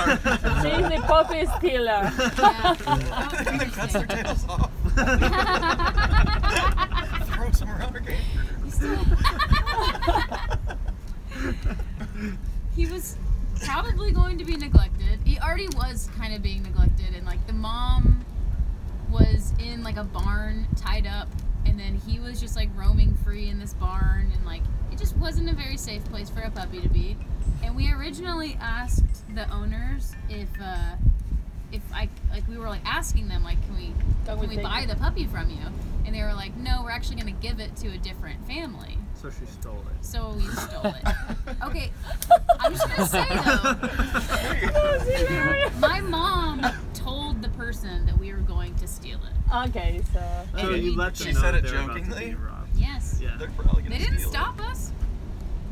She's 0.62 0.88
the 0.90 1.00
puppy 1.08 1.46
stealer. 1.58 2.02
Yeah, 2.02 2.12
that 2.36 3.32
was 3.32 3.48
and 3.48 3.60
then 3.60 3.70
cuts 3.72 3.94
their 3.94 4.06
tails 4.08 4.46
off. 4.48 4.72
Throws 7.36 7.60
them 7.60 7.70
around 7.70 7.94
her 7.94 8.00
game. 8.00 8.26
he 12.76 12.86
was 12.88 13.16
probably 13.96 14.12
going 14.12 14.38
to 14.38 14.44
be 14.44 14.58
neglected. 14.58 15.20
He 15.24 15.40
already 15.40 15.70
was 15.78 16.10
kind 16.18 16.34
of 16.34 16.42
being 16.42 16.64
neglected, 16.64 17.16
and 17.16 17.26
like 17.26 17.46
the 17.48 17.54
mom 17.54 18.26
was 19.10 19.54
in 19.58 19.84
like 19.84 19.96
a 19.96 20.04
barn 20.04 20.68
tied 20.76 21.08
up, 21.08 21.30
and 21.66 21.80
then 21.80 21.96
he 21.96 22.20
was 22.20 22.42
just 22.42 22.58
like 22.58 22.70
roaming 22.76 23.16
free 23.24 23.48
in 23.48 23.58
this 23.58 23.74
barn, 23.74 24.34
and 24.36 24.46
like 24.46 24.64
it 24.92 24.98
just 24.98 25.16
wasn't 25.16 25.50
a 25.50 25.54
very 25.54 25.78
safe 25.78 26.04
place 26.06 26.30
for 26.30 26.42
a 26.42 26.52
puppy 26.52 26.82
to 26.82 26.90
be. 26.90 27.16
And 27.64 27.74
we 27.74 27.90
originally 27.90 28.58
asked 28.60 29.24
the 29.34 29.50
owners 29.50 30.14
if 30.30 30.50
uh, 30.62 30.96
if 31.76 31.82
I 31.94 32.10
like 32.32 32.48
we 32.48 32.58
were 32.58 32.70
like 32.70 32.86
asking 32.86 33.28
them 33.28 33.44
like 33.44 33.62
can 33.66 33.76
we 33.76 33.94
Can 34.26 34.38
can 34.40 34.50
we 34.50 34.56
we 34.58 34.64
buy 34.64 34.82
it? 34.82 34.88
the 34.90 34.96
puppy 34.96 35.26
from 35.26 35.50
you? 35.50 35.58
And 36.06 36.14
they 36.14 36.22
were 36.22 36.34
like, 36.36 36.56
no, 36.58 36.84
we're 36.84 36.92
actually 36.92 37.16
going 37.20 37.34
to 37.34 37.42
give 37.42 37.60
it 37.60 37.76
to 37.78 37.88
a 37.88 37.98
different 37.98 38.46
family. 38.46 38.96
So 39.20 39.32
she 39.32 39.44
stole 39.48 39.82
it. 39.90 40.06
So 40.06 40.34
we 40.38 40.44
stole 40.50 40.94
it. 40.94 41.04
Okay, 41.64 41.92
I'm 42.60 42.74
just 42.74 42.88
gonna 42.88 43.08
say 43.08 43.26
though, 43.30 43.74
my 45.80 46.00
mom 46.02 46.62
told 46.94 47.42
the 47.42 47.50
person 47.50 48.06
that 48.06 48.18
we 48.20 48.32
were 48.34 48.42
going 48.42 48.76
to 48.76 48.88
steal 48.88 49.18
it. 49.20 49.34
Okay, 49.70 50.02
so 50.14 50.22
So 50.60 50.70
And 50.74 50.84
you 50.84 50.92
we- 50.92 50.98
let 50.98 51.16
them 51.16 51.28
She 51.28 51.34
know 51.34 51.40
said 51.42 51.56
it 51.56 51.64
they 51.64 51.72
were 51.72 51.78
about 51.80 51.94
to 51.96 52.00
jokingly? 52.02 52.36
Yes, 52.76 53.20
Yeah. 53.22 53.36
They're 53.40 53.50
probably 53.50 53.82
gonna 53.84 53.96
they 53.98 54.04
didn't 54.04 54.20
steal 54.20 54.30
stop 54.32 54.60
us. 54.62 54.92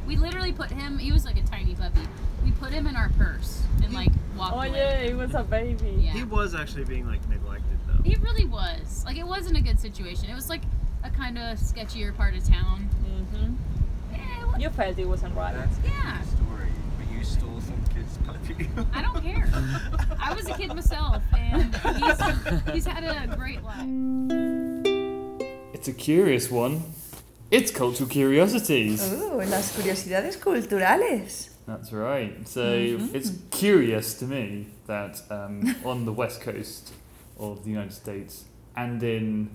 We 0.08 0.16
literally 0.18 0.54
put 0.54 0.72
him. 0.72 0.98
He 0.98 1.12
was 1.12 1.26
like 1.26 1.38
a 1.38 1.44
tiny 1.44 1.76
puppy. 1.76 2.02
We 2.44 2.52
put 2.52 2.72
him 2.72 2.88
in 2.88 2.96
our 2.96 3.10
purse 3.18 3.62
and 3.84 3.94
like 3.94 4.10
walked 4.38 4.54
oh 4.56 4.60
away. 4.60 4.72
yeah, 4.78 5.04
he 5.08 5.14
was 5.14 5.34
a 5.34 5.44
baby. 5.44 5.96
Yeah. 6.00 6.12
He 6.12 6.24
was 6.24 6.54
actually 6.56 6.86
being 6.86 7.08
like 7.08 7.28
neglected 7.30 7.78
though. 7.88 8.02
He 8.04 8.16
really 8.18 8.46
was. 8.46 9.04
Like 9.06 9.18
it 9.18 9.26
wasn't 9.28 9.58
a 9.58 9.62
good 9.62 9.80
situation. 9.80 10.30
It 10.30 10.36
was 10.36 10.50
like 10.50 10.62
a 11.04 11.10
kind 11.10 11.38
of 11.38 11.58
sketchier 11.58 12.16
part 12.16 12.36
of 12.36 12.44
town. 12.48 12.90
Mm-hmm. 13.06 13.54
It 14.16 14.48
wa- 14.48 14.58
You 14.58 14.70
felt 14.70 14.98
it 15.00 15.08
wasn't 15.08 15.36
right. 15.36 15.54
That's 15.56 15.78
a 15.80 15.82
Yeah. 15.84 16.18
good 16.20 16.30
story. 16.30 16.70
But 16.98 17.12
you 17.18 17.24
stole 17.24 17.62
some 17.62 17.84
kid's 17.94 18.18
puppy. 18.26 18.70
I 18.94 19.02
don't 19.02 19.22
care. 19.22 19.48
I 20.20 20.34
was 20.34 20.48
a 20.48 20.54
kid 20.54 20.70
myself, 20.76 21.22
and 21.38 21.74
he's 21.76 22.74
he's 22.74 22.86
had 22.86 23.04
a 23.04 23.36
great 23.36 23.64
life. 23.64 23.88
It's 25.74 25.88
a 25.88 25.94
curious 25.94 26.50
one. 26.52 26.82
It's 27.52 27.72
cultural 27.72 28.10
curiosities. 28.10 29.02
Uh, 29.02 29.36
las 29.48 29.72
curiosidades 29.76 30.38
culturales. 30.38 31.50
That's 31.66 31.94
right. 31.94 32.48
So 32.48 33.00
it's 33.14 33.32
curious 33.52 34.14
to 34.16 34.26
me 34.26 34.68
that 34.88 35.22
um, 35.30 35.76
on 35.86 36.06
the 36.06 36.12
west 36.12 36.42
coast 36.42 36.94
of 37.40 37.64
the 37.64 37.72
United 37.72 37.94
States 37.94 38.46
and 38.76 39.02
in 39.02 39.50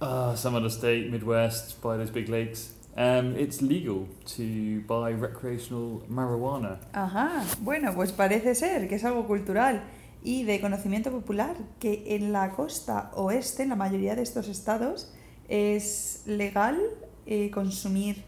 uh, 0.00 0.34
some 0.34 0.54
other 0.54 0.70
state, 0.70 1.10
Midwest, 1.10 1.80
by 1.82 1.96
those 1.96 2.10
big 2.10 2.28
lakes, 2.28 2.72
um, 2.96 3.36
it's 3.36 3.60
legal 3.62 4.08
to 4.36 4.80
buy 4.82 5.12
recreational 5.12 6.02
marijuana. 6.08 6.78
Ajá, 6.92 7.44
bueno, 7.60 7.94
pues 7.94 8.12
parece 8.12 8.54
ser 8.54 8.88
que 8.88 8.96
es 8.96 9.04
algo 9.04 9.26
cultural 9.26 9.82
y 10.22 10.44
de 10.44 10.60
conocimiento 10.60 11.10
popular 11.10 11.56
que 11.78 12.16
en 12.16 12.32
la 12.32 12.50
costa 12.52 13.10
oeste, 13.14 13.62
en 13.62 13.68
la 13.68 13.76
mayoría 13.76 14.16
de 14.16 14.22
estos 14.22 14.48
estados, 14.48 15.12
es 15.48 16.22
legal 16.26 16.78
eh, 17.26 17.50
consumir 17.50 18.24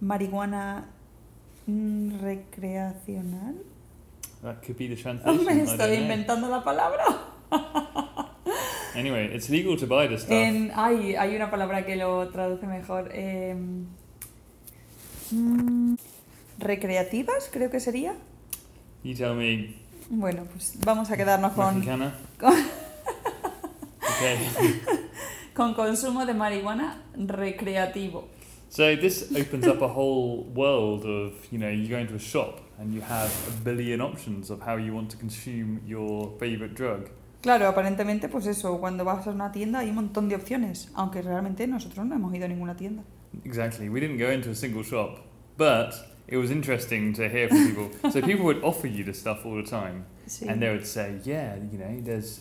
marihuana 0.00 0.88
recreacional. 1.68 3.54
That 4.42 4.62
could 4.64 4.76
be 4.78 4.88
the 4.88 4.96
translation. 4.96 5.44
Me 5.44 5.62
estoy 5.62 5.94
inventando 5.96 6.48
la 6.48 6.62
palabra. 6.64 7.04
Anyway, 8.94 9.26
it's 9.32 9.48
legal 9.48 9.76
to 9.76 9.86
buy 9.86 10.08
this 10.08 10.22
stuff. 10.22 10.32
En, 10.32 10.72
ay, 10.74 11.14
hay 11.14 11.36
una 11.36 11.50
palabra 11.50 11.84
que 11.86 11.94
lo 11.94 12.28
traduce 12.30 12.66
mejor. 12.66 13.10
em, 13.14 13.86
mm, 15.30 15.94
recreativas, 16.58 17.48
creo 17.52 17.70
que 17.70 17.78
sería. 17.78 18.14
You 19.04 19.14
tell 19.14 19.34
me, 19.36 19.76
Bueno, 20.10 20.44
pues 20.52 20.78
vamos 20.84 21.10
a 21.12 21.16
quedarnos 21.16 21.52
con, 21.52 21.84
con, 21.84 22.12
Okay. 24.16 24.38
con 25.54 25.74
consumo 25.74 26.26
de 26.26 26.34
marihuana 26.34 27.00
recreativo. 27.16 28.26
So 28.70 28.94
this 28.96 29.32
opens 29.34 29.66
up 29.66 29.80
a 29.80 29.88
whole 29.88 30.44
world 30.54 31.04
of, 31.06 31.32
you 31.50 31.58
know, 31.58 31.68
you 31.70 31.88
go 31.88 31.98
into 31.98 32.14
a 32.14 32.18
shop 32.18 32.60
and 32.78 32.92
you 32.94 33.00
have 33.00 33.30
a 33.48 33.64
billion 33.64 34.00
options 34.00 34.50
of 34.50 34.60
how 34.60 34.76
you 34.76 34.92
want 34.94 35.10
to 35.10 35.16
consume 35.16 35.80
your 35.86 36.32
favorite 36.38 36.74
drug. 36.74 37.08
Claro, 37.42 37.66
aparentemente, 37.68 38.28
pues 38.28 38.46
eso, 38.46 38.78
cuando 38.78 39.04
vas 39.04 39.26
a 39.26 39.30
una 39.30 39.50
tienda 39.52 39.78
hay 39.80 39.88
un 39.90 39.94
montón 39.96 40.28
de 40.28 40.34
opciones, 40.36 40.90
aunque 40.94 41.22
realmente 41.22 41.66
nosotros 41.66 42.04
no 42.04 42.14
hemos 42.16 42.34
ido 42.34 42.44
a 42.44 42.48
ninguna 42.48 42.76
tienda. 42.76 43.02
Exactly. 43.44 43.88
We 43.88 44.00
didn't 44.00 44.18
go 44.18 44.30
into 44.30 44.50
a 44.50 44.54
single 44.54 44.82
shop, 44.82 45.20
but 45.56 45.94
it 46.26 46.36
was 46.36 46.50
interesting 46.50 47.14
to 47.14 47.28
hear 47.28 47.48
from 47.48 47.66
people. 47.74 48.10
so 48.10 48.20
people 48.20 48.44
would 48.44 48.62
offer 48.62 48.86
you 48.86 49.04
this 49.04 49.18
stuff 49.18 49.46
all 49.46 49.56
the 49.56 49.68
time, 49.68 50.04
Sí. 50.26 50.46
and 50.48 50.60
they 50.60 50.68
would 50.70 50.84
say, 50.86 51.18
"Yeah, 51.24 51.56
you 51.56 51.78
know, 51.78 52.00
there's 52.04 52.40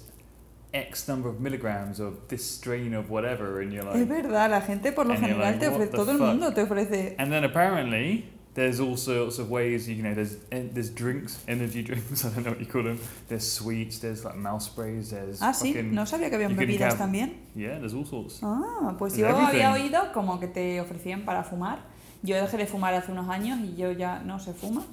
X 0.77 1.07
number 1.07 1.29
of 1.29 1.39
milligrams 1.39 1.99
of 1.99 2.27
this 2.27 2.43
strain 2.45 2.93
of 2.93 3.09
whatever," 3.09 3.61
and 3.61 3.71
you're 3.71 3.87
Es 3.89 3.95
like, 3.99 4.05
verdad, 4.05 4.49
la 4.51 4.61
gente 4.61 4.91
por 4.91 5.05
lo 5.05 5.15
general 5.15 5.39
like, 5.39 5.59
te 5.59 5.67
"What 5.69 5.81
ofrece, 5.81 5.91
todo 5.95 6.11
el 6.11 6.17
fuck?" 6.17 6.27
mundo 6.27 6.53
te 6.53 6.61
ofrece. 6.61 7.15
and 7.17 7.31
then 7.31 7.43
apparently. 7.43 8.31
There's 8.57 8.79
all 8.79 8.97
sorts 8.97 9.37
of 9.37 9.51
ways 9.51 9.87
you 9.87 10.01
know. 10.01 10.15
There's 10.15 10.37
en- 10.49 10.71
there's 10.73 10.89
drinks, 10.91 11.43
energy 11.47 11.83
drinks. 11.85 12.25
I 12.25 12.29
don't 12.29 12.43
know 12.43 12.53
what 12.53 12.59
you 12.59 12.65
call 12.65 12.81
them. 12.81 12.97
There's 13.27 13.43
sweets. 13.47 13.99
There's 13.99 14.23
like 14.25 14.35
mouse 14.35 14.65
sprays. 14.65 15.11
There's 15.11 15.43
Ah, 15.43 15.53
sí, 15.53 15.73
fucking 15.73 15.93
no 15.93 16.07
sabía 16.07 16.29
que 16.29 16.37
habían 16.37 16.55
bebidas 16.55 16.93
have- 16.95 16.97
también. 16.97 17.35
yeah. 17.53 17.77
There's 17.77 17.93
all 17.93 18.03
sorts. 18.07 18.39
Ah, 18.41 18.95
pues 18.97 19.13
There's 19.13 19.29
yo 19.29 19.37
había 19.45 19.69
everything. 19.69 19.91
oído 19.93 20.11
como 20.11 20.39
que 20.39 20.47
te 20.47 20.81
ofrecían 20.81 21.23
para 21.23 21.43
fumar. 21.43 21.81
Yo 22.23 22.35
dejé 22.35 22.57
de 22.57 22.65
fumar 22.65 22.95
hace 22.95 23.11
unos 23.11 23.29
años 23.29 23.59
y 23.59 23.75
yo 23.75 23.91
ya 23.91 24.21
no 24.25 24.39
se 24.39 24.53
fuma. 24.53 24.83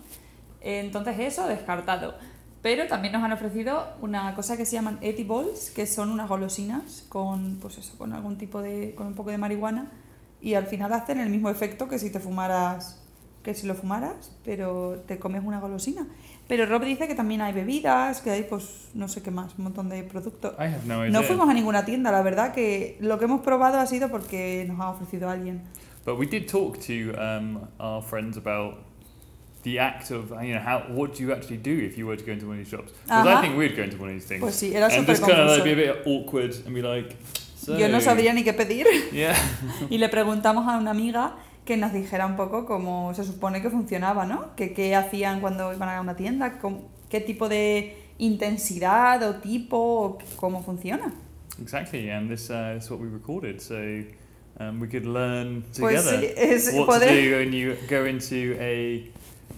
Entonces 0.61 1.19
eso, 1.21 1.47
descartado. 1.49 2.17
Pero 2.65 2.87
también 2.87 3.13
nos 3.13 3.23
han 3.23 3.31
ofrecido 3.31 3.89
una 4.01 4.35
cosa 4.35 4.57
que 4.57 4.65
se 4.65 4.73
llaman 4.73 4.97
edibles, 5.03 5.71
que 5.71 5.87
son 5.87 6.11
unas 6.11 6.31
golosinas 6.31 7.05
con, 7.11 7.59
pues 7.61 7.77
eso, 7.77 7.99
con 7.99 8.15
algún 8.15 8.39
tipo 8.39 8.63
de, 8.63 8.95
con 8.95 9.09
un 9.09 9.15
poco 9.15 9.29
de 9.29 9.37
marihuana 9.37 9.93
y 10.41 10.55
al 10.55 10.65
final 10.65 10.91
hacen 10.95 11.21
el 11.21 11.29
mismo 11.29 11.51
efecto 11.51 11.89
que 11.89 11.99
si 11.99 12.09
te 12.09 12.21
fumaras, 12.21 13.05
que 13.43 13.53
si 13.53 13.67
lo 13.67 13.75
fumaras, 13.75 14.35
pero 14.47 15.05
te 15.07 15.19
comes 15.19 15.45
una 15.45 15.61
golosina. 15.61 16.07
Pero 16.49 16.65
Rob 16.65 16.83
dice 16.87 17.07
que 17.07 17.15
también 17.15 17.43
hay 17.43 17.53
bebidas, 17.53 18.23
que 18.23 18.31
hay 18.31 18.45
pues 18.45 18.89
no 18.95 19.09
sé 19.09 19.23
qué 19.23 19.31
más, 19.31 19.59
un 19.59 19.65
montón 19.65 19.91
de 19.91 20.03
productos. 20.03 20.55
No. 20.87 21.05
No 21.05 21.23
fuimos 21.23 21.47
a 21.51 21.53
ninguna 21.53 21.85
tienda, 21.85 22.11
la 22.13 22.23
verdad 22.23 22.55
que 22.55 22.97
lo 22.99 23.19
que 23.19 23.27
hemos 23.27 23.43
probado 23.43 23.79
ha 23.79 23.87
sido 23.87 24.09
porque 24.09 24.65
nos 24.67 24.81
ha 24.81 24.89
ofrecido 24.89 25.29
alguien. 25.29 25.61
But 26.07 26.19
we 26.19 26.25
did 26.25 26.49
talk 26.51 26.79
to 26.87 27.13
um, 27.21 27.69
our 27.79 28.03
friends 28.03 28.39
about 28.39 28.94
the 29.65 29.79
act 29.81 30.11
of 30.13 30.31
you 30.43 30.55
know 30.55 30.61
how 30.61 30.85
what 30.91 31.15
do 31.17 31.23
you 31.25 31.33
actually 31.33 31.57
do 31.57 31.71
if 31.73 31.99
you 31.99 32.07
were 32.07 32.17
to 32.17 32.25
go 32.25 32.33
into 32.33 32.47
one 32.47 32.59
of 32.59 32.65
these 32.65 32.71
shops? 32.71 32.93
Because 33.05 33.27
I 33.27 33.41
think 33.41 33.57
we'd 33.57 33.75
go 33.77 33.83
into 33.83 33.97
one 33.97 34.11
of 34.11 34.15
these 34.15 34.27
things 34.29 34.41
Pues 34.41 34.55
sí, 34.55 34.75
era 34.75 34.87
and 34.87 35.07
just 35.07 35.23
kind 35.23 35.33
of 35.41 35.49
like 35.49 35.61
confuso. 35.61 35.65
be 35.65 35.73
a 35.73 35.77
bit 35.95 36.07
awkward 36.07 36.55
and 36.67 36.75
be 36.75 36.83
like, 36.83 37.17
so, 37.57 37.77
Yo 37.77 37.89
no 37.89 37.99
sabría 38.01 38.33
ni 38.35 38.45
qué 38.45 38.53
pedir 38.53 38.87
Yeah, 39.13 39.35
y 39.91 39.99
le 39.99 40.09
preguntamos 40.09 40.69
a 40.69 40.77
una 40.79 40.91
amiga 40.93 41.35
que 41.65 41.77
nos 41.79 41.93
dijera 41.95 42.27
un 42.27 42.37
poco 42.37 42.67
cómo 42.67 43.15
se 43.15 43.25
supone 43.25 43.63
que 43.63 43.71
funcionaba, 43.71 44.27
¿no? 44.27 44.55
Que 44.55 44.75
qué 44.75 44.95
hacían 44.95 45.41
cuando 45.41 45.73
iban 45.73 45.89
a 45.89 46.01
una 46.01 46.15
tienda, 46.15 46.59
cómo- 46.61 46.91
qué 47.09 47.21
tipo 47.23 47.49
de 47.49 47.97
intensidad 48.19 49.23
o 49.23 49.37
tipo, 49.37 49.77
o 49.79 50.19
cómo 50.37 50.63
funciona. 50.63 51.13
exactly. 51.63 52.11
And 52.11 52.29
this 52.29 52.51
uh, 52.51 52.77
is 52.77 52.91
what 52.91 53.01
we 53.01 53.09
recorded, 53.09 53.61
so 53.63 53.77
um, 54.61 54.79
we 54.81 54.89
could 54.89 55.07
learn 55.07 55.65
Pues 55.79 56.05
together 56.05 56.21
sí, 56.21 56.35
es 56.37 56.71
what 56.75 56.87
poder- 56.87 57.09
to 57.09 57.15
do 57.31 57.37
when 57.39 57.53
you 57.55 57.77
go 57.89 58.05
into 58.05 58.57
a 58.61 59.11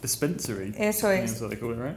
dispensary. 0.07 0.73
Eso 0.79 1.11
es. 1.11 1.43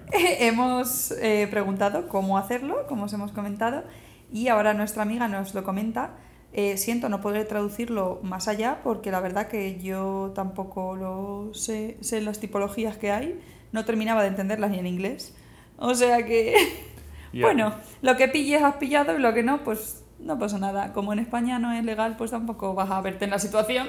Hemos 0.39 1.12
eh, 1.12 1.48
preguntado 1.50 2.08
cómo 2.08 2.38
hacerlo, 2.38 2.88
como 2.88 3.06
os 3.06 3.13
hemos 3.13 3.32
comentado, 3.32 3.84
y 4.32 4.48
ahora 4.48 4.74
nuestra 4.74 5.04
amiga 5.04 5.28
nos 5.28 5.54
lo 5.54 5.63
comenta. 5.63 6.12
Eh, 6.52 6.78
siento 6.78 7.10
no 7.10 7.22
poder 7.22 7.48
traducirlo 7.48 8.19
más 8.24 8.48
allá 8.48 8.80
porque 8.84 9.12
la 9.12 9.19
verdad 9.19 9.48
que 9.48 9.80
yo 9.80 10.32
tampoco 10.34 10.95
lo 10.95 11.54
sé, 11.54 11.98
sé 12.02 12.22
las 12.22 12.39
tipologías 12.39 12.98
que 12.98 13.12
hay, 13.12 13.39
no 13.72 13.86
terminaba 13.86 14.24
de 14.24 14.30
entenderlas 14.30 14.72
ni 14.72 14.80
en 14.80 14.88
inglés. 14.88 15.36
O 15.78 15.93
sea 15.93 16.26
que, 16.26 16.56
Yeah. 17.32 17.45
bueno, 17.45 17.76
lo 18.02 18.17
que 18.17 18.28
pilles 18.28 18.63
has 18.63 18.78
pillado 18.78 19.15
y 19.15 19.22
lo 19.22 19.32
que 19.36 19.43
no, 19.43 19.63
pues 19.63 19.98
no 20.19 20.38
pasa 20.38 20.58
nada. 20.60 20.93
Como 20.93 21.13
en 21.13 21.19
España 21.19 21.60
no 21.60 21.71
es 21.71 21.84
legal, 21.84 22.15
pues 22.17 22.32
tampoco 22.32 22.73
vas 22.73 22.89
a 22.91 23.01
verte 23.01 23.25
en 23.25 23.32
la 23.32 23.39
situación. 23.39 23.88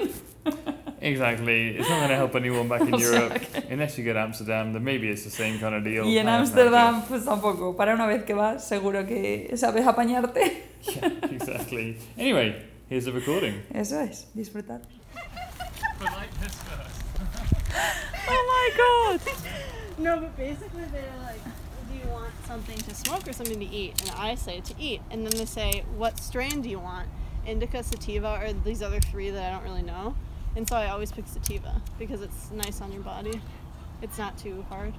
Exactly. 1.01 1.77
It's 1.77 1.89
not 1.89 1.99
going 1.99 2.09
to 2.09 2.15
help 2.15 2.35
anyone 2.35 2.67
back 2.69 2.81
in 2.81 2.93
O 2.93 2.99
Europe. 2.99 3.39
Unless 3.71 3.97
you 3.97 4.05
go 4.05 4.13
to 4.13 4.19
Amsterdam, 4.19 4.71
then 4.71 4.83
maybe 4.83 5.09
it's 5.09 5.23
the 5.23 5.31
same 5.31 5.59
kind 5.59 5.73
of 5.75 5.83
deal. 5.83 6.05
Y 6.05 6.17
en 6.17 6.29
Ámsterdam, 6.29 7.03
pues 7.07 7.25
tampoco. 7.25 7.75
Para 7.75 7.95
una 7.95 8.05
vez 8.05 8.23
que 8.23 8.33
vas, 8.33 8.67
seguro 8.67 9.05
que 9.05 9.51
sabes 9.55 9.85
apañarte. 9.85 10.67
Yeah, 10.81 11.11
exactly. 11.31 11.95
Anyway, 12.17 12.55
here's 12.89 13.05
the 13.05 13.11
recording. 13.11 13.61
Eso 13.71 13.99
es, 14.01 14.27
disfrutar. 14.33 14.81
Oh 18.27 18.43
my 18.47 18.69
god! 18.77 19.21
No, 19.99 20.19
but 20.19 20.35
basically 20.35 20.83
they're 20.91 21.17
like, 21.21 21.41
want 22.11 22.31
something 22.45 22.77
to 22.77 22.93
smoke 22.95 23.27
or 23.27 23.33
something 23.33 23.59
to 23.59 23.65
eat? 23.65 24.01
And 24.01 24.11
I 24.11 24.35
say 24.35 24.59
to 24.61 24.73
eat. 24.79 25.01
And 25.09 25.25
then 25.25 25.37
they 25.37 25.45
say, 25.45 25.83
what 25.97 26.19
strain 26.19 26.61
do 26.61 26.69
you 26.69 26.79
want? 26.79 27.07
Indica, 27.45 27.83
sativa, 27.83 28.39
or 28.41 28.53
these 28.53 28.81
other 28.81 28.99
three 28.99 29.29
that 29.31 29.43
I 29.51 29.55
don't 29.55 29.63
really 29.63 29.81
know. 29.83 30.15
And 30.55 30.67
so 30.67 30.75
I 30.75 30.89
always 30.89 31.11
pick 31.11 31.27
sativa 31.27 31.81
because 31.97 32.21
it's 32.21 32.51
nice 32.51 32.81
on 32.81 32.91
your 32.91 33.01
body. 33.03 33.41
It's 34.01 34.17
not 34.17 34.37
too 34.37 34.65
hard. 34.69 34.93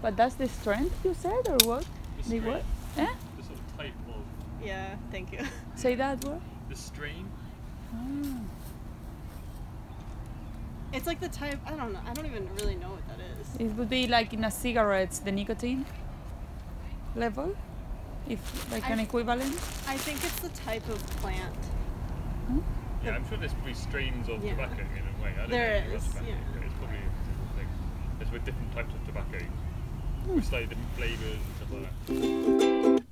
But 0.00 0.16
that's 0.16 0.34
the 0.36 0.48
strength 0.48 0.94
you 1.04 1.14
said, 1.14 1.48
or 1.48 1.56
what? 1.66 1.86
The 2.28 2.38
The 2.38 2.40
what? 2.40 2.62
strain, 2.92 3.08
Eh? 3.08 3.14
the 3.36 3.42
sort 3.42 3.58
of 3.58 3.76
type 3.78 3.92
of 4.08 4.64
Yeah, 4.64 4.94
thank 5.10 5.32
you. 5.32 5.40
Say 5.76 5.94
that 5.96 6.24
word. 6.24 6.40
the 6.68 6.76
strain. 6.76 7.28
It's 10.92 11.06
like 11.08 11.20
the 11.20 11.28
type, 11.28 11.58
I 11.66 11.70
don't 11.74 11.92
know, 11.92 11.98
I 12.06 12.12
don't 12.12 12.26
even 12.26 12.48
really 12.54 12.76
know 12.76 12.90
what 12.90 13.06
that 13.08 13.18
is. 13.40 13.48
It 13.58 13.74
would 13.76 13.88
be 13.90 14.06
like 14.06 14.32
in 14.32 14.44
a 14.44 14.50
cigarettes, 14.50 15.18
the 15.18 15.32
nicotine 15.32 15.84
level, 17.16 17.54
if 18.28 18.40
like 18.72 18.88
an 18.90 18.98
I- 19.00 19.02
equivalent. 19.02 19.54
I 19.86 19.96
think 19.96 20.18
it's 20.24 20.40
the 20.40 20.48
type 20.50 20.88
of 20.88 20.98
plant. 21.20 21.54
Hmm? 22.48 22.58
Yeah, 23.04 23.16
I'm 23.16 23.28
sure 23.28 23.36
there's 23.38 23.52
probably 23.52 23.74
strains 23.74 24.28
of 24.28 24.42
Yeah. 24.44 24.52
tobacco 24.52 24.80
in 24.82 25.04
a 25.04 25.22
way. 25.22 25.30
I 25.32 25.36
don't 25.42 25.50
There 25.50 25.84
know 25.88 25.94
is, 25.96 26.04
tobacco, 26.08 26.26
yeah. 26.26 26.34
but 26.54 26.62
it's 26.64 26.74
probably 26.74 26.98
a 26.98 27.00
different 27.00 27.56
thing. 27.56 27.68
There's 28.18 28.30
with 28.32 28.44
different 28.44 28.72
types 28.72 28.94
of 28.94 29.04
tobacco 29.06 29.38
with 30.28 30.44
slightly 30.46 30.68
different 30.68 30.94
flavours 30.96 31.38
and 31.44 31.54
stuff 31.56 31.70
like 31.72 31.82
that. 31.82 33.04